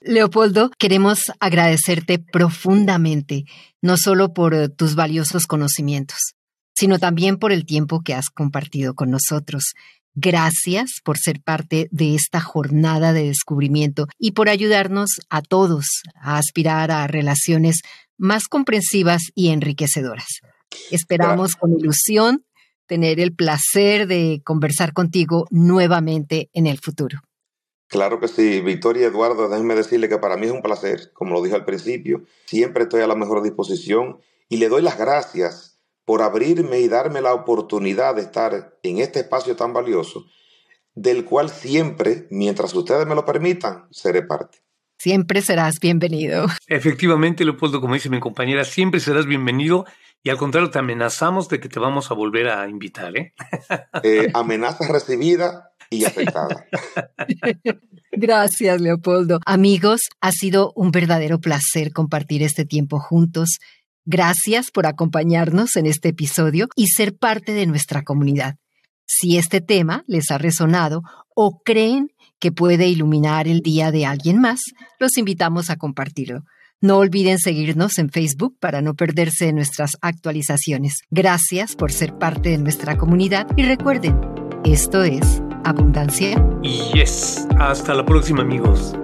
Leopoldo, 0.00 0.70
queremos 0.78 1.18
agradecerte 1.40 2.18
profundamente, 2.18 3.44
no 3.82 3.96
solo 3.96 4.32
por 4.32 4.54
eh, 4.54 4.68
tus 4.68 4.94
valiosos 4.94 5.46
conocimientos, 5.46 6.34
sino 6.74 6.98
también 6.98 7.36
por 7.36 7.52
el 7.52 7.64
tiempo 7.64 8.00
que 8.04 8.14
has 8.14 8.30
compartido 8.30 8.94
con 8.94 9.10
nosotros. 9.10 9.74
Gracias 10.14 11.00
por 11.04 11.18
ser 11.18 11.40
parte 11.42 11.88
de 11.90 12.14
esta 12.14 12.40
jornada 12.40 13.12
de 13.12 13.24
descubrimiento 13.24 14.06
y 14.18 14.32
por 14.32 14.48
ayudarnos 14.48 15.10
a 15.30 15.42
todos 15.42 15.86
a 16.20 16.38
aspirar 16.38 16.90
a 16.90 17.06
relaciones 17.06 17.82
más 18.16 18.48
comprensivas 18.48 19.22
y 19.34 19.48
enriquecedoras. 19.48 20.26
Esperamos 20.90 21.54
con 21.54 21.72
ilusión 21.78 22.44
tener 22.88 23.20
el 23.20 23.34
placer 23.34 24.08
de 24.08 24.40
conversar 24.44 24.92
contigo 24.92 25.46
nuevamente 25.50 26.50
en 26.52 26.66
el 26.66 26.78
futuro. 26.78 27.20
Claro 27.86 28.20
que 28.20 28.28
sí, 28.28 28.60
Victoria 28.60 29.02
y 29.02 29.06
Eduardo, 29.06 29.48
déjenme 29.48 29.74
decirle 29.74 30.08
que 30.08 30.18
para 30.18 30.36
mí 30.36 30.46
es 30.46 30.52
un 30.52 30.62
placer, 30.62 31.10
como 31.14 31.32
lo 31.32 31.42
dije 31.42 31.56
al 31.56 31.64
principio, 31.64 32.22
siempre 32.44 32.82
estoy 32.82 33.00
a 33.00 33.06
la 33.06 33.14
mejor 33.14 33.42
disposición 33.42 34.18
y 34.48 34.58
le 34.58 34.68
doy 34.68 34.82
las 34.82 34.98
gracias 34.98 35.78
por 36.04 36.22
abrirme 36.22 36.80
y 36.80 36.88
darme 36.88 37.20
la 37.20 37.34
oportunidad 37.34 38.14
de 38.14 38.22
estar 38.22 38.78
en 38.82 38.98
este 38.98 39.20
espacio 39.20 39.56
tan 39.56 39.72
valioso, 39.72 40.26
del 40.94 41.24
cual 41.24 41.48
siempre, 41.48 42.26
mientras 42.30 42.74
ustedes 42.74 43.06
me 43.06 43.14
lo 43.14 43.24
permitan, 43.24 43.86
seré 43.90 44.22
parte. 44.22 44.58
Siempre 44.98 45.42
serás 45.42 45.78
bienvenido. 45.80 46.46
Efectivamente, 46.66 47.44
Leopoldo, 47.44 47.80
como 47.80 47.94
dice 47.94 48.10
mi 48.10 48.20
compañera, 48.20 48.64
siempre 48.64 49.00
serás 49.00 49.26
bienvenido 49.26 49.86
y 50.22 50.30
al 50.30 50.36
contrario, 50.36 50.70
te 50.70 50.78
amenazamos 50.78 51.48
de 51.48 51.60
que 51.60 51.68
te 51.68 51.78
vamos 51.78 52.10
a 52.10 52.14
volver 52.14 52.48
a 52.48 52.68
invitar, 52.68 53.16
¿eh? 53.16 53.34
eh 54.02 54.30
amenaza 54.34 54.86
recibida 54.88 55.72
y 55.90 56.04
aceptada. 56.04 56.66
Gracias, 58.12 58.80
Leopoldo. 58.80 59.40
Amigos, 59.46 60.00
ha 60.20 60.32
sido 60.32 60.72
un 60.74 60.90
verdadero 60.90 61.38
placer 61.38 61.92
compartir 61.92 62.42
este 62.42 62.64
tiempo 62.64 62.98
juntos. 62.98 63.58
Gracias 64.04 64.70
por 64.70 64.86
acompañarnos 64.86 65.76
en 65.76 65.86
este 65.86 66.08
episodio 66.08 66.68
y 66.74 66.88
ser 66.88 67.16
parte 67.16 67.52
de 67.52 67.66
nuestra 67.66 68.02
comunidad. 68.02 68.56
Si 69.06 69.38
este 69.38 69.60
tema 69.60 70.04
les 70.06 70.30
ha 70.30 70.38
resonado 70.38 71.02
o 71.34 71.62
creen 71.62 72.10
que 72.40 72.52
puede 72.52 72.88
iluminar 72.88 73.48
el 73.48 73.60
día 73.60 73.90
de 73.90 74.04
alguien 74.06 74.40
más, 74.40 74.60
los 74.98 75.16
invitamos 75.16 75.70
a 75.70 75.76
compartirlo. 75.76 76.42
No 76.80 76.98
olviden 76.98 77.40
seguirnos 77.40 77.98
en 77.98 78.08
Facebook 78.08 78.56
para 78.60 78.82
no 78.82 78.94
perderse 78.94 79.52
nuestras 79.52 79.96
actualizaciones. 80.00 81.00
Gracias 81.10 81.74
por 81.74 81.90
ser 81.90 82.16
parte 82.16 82.50
de 82.50 82.58
nuestra 82.58 82.96
comunidad 82.96 83.48
y 83.56 83.64
recuerden, 83.64 84.16
esto 84.64 85.02
es 85.02 85.42
Abundancia. 85.64 86.40
Yes, 86.62 87.48
hasta 87.58 87.94
la 87.94 88.06
próxima 88.06 88.42
amigos. 88.42 88.94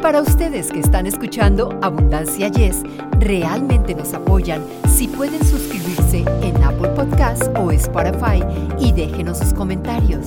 Para 0.00 0.22
ustedes 0.22 0.70
que 0.70 0.78
están 0.78 1.08
escuchando 1.08 1.76
Abundancia 1.82 2.46
Yes, 2.46 2.82
realmente 3.18 3.96
nos 3.96 4.14
apoyan 4.14 4.64
si 4.88 5.08
pueden 5.08 5.44
suscribirse 5.44 6.24
en 6.42 6.62
Apple 6.62 6.90
Podcasts 6.90 7.50
o 7.56 7.72
Spotify 7.72 8.40
y 8.78 8.92
déjenos 8.92 9.38
sus 9.38 9.52
comentarios. 9.52 10.26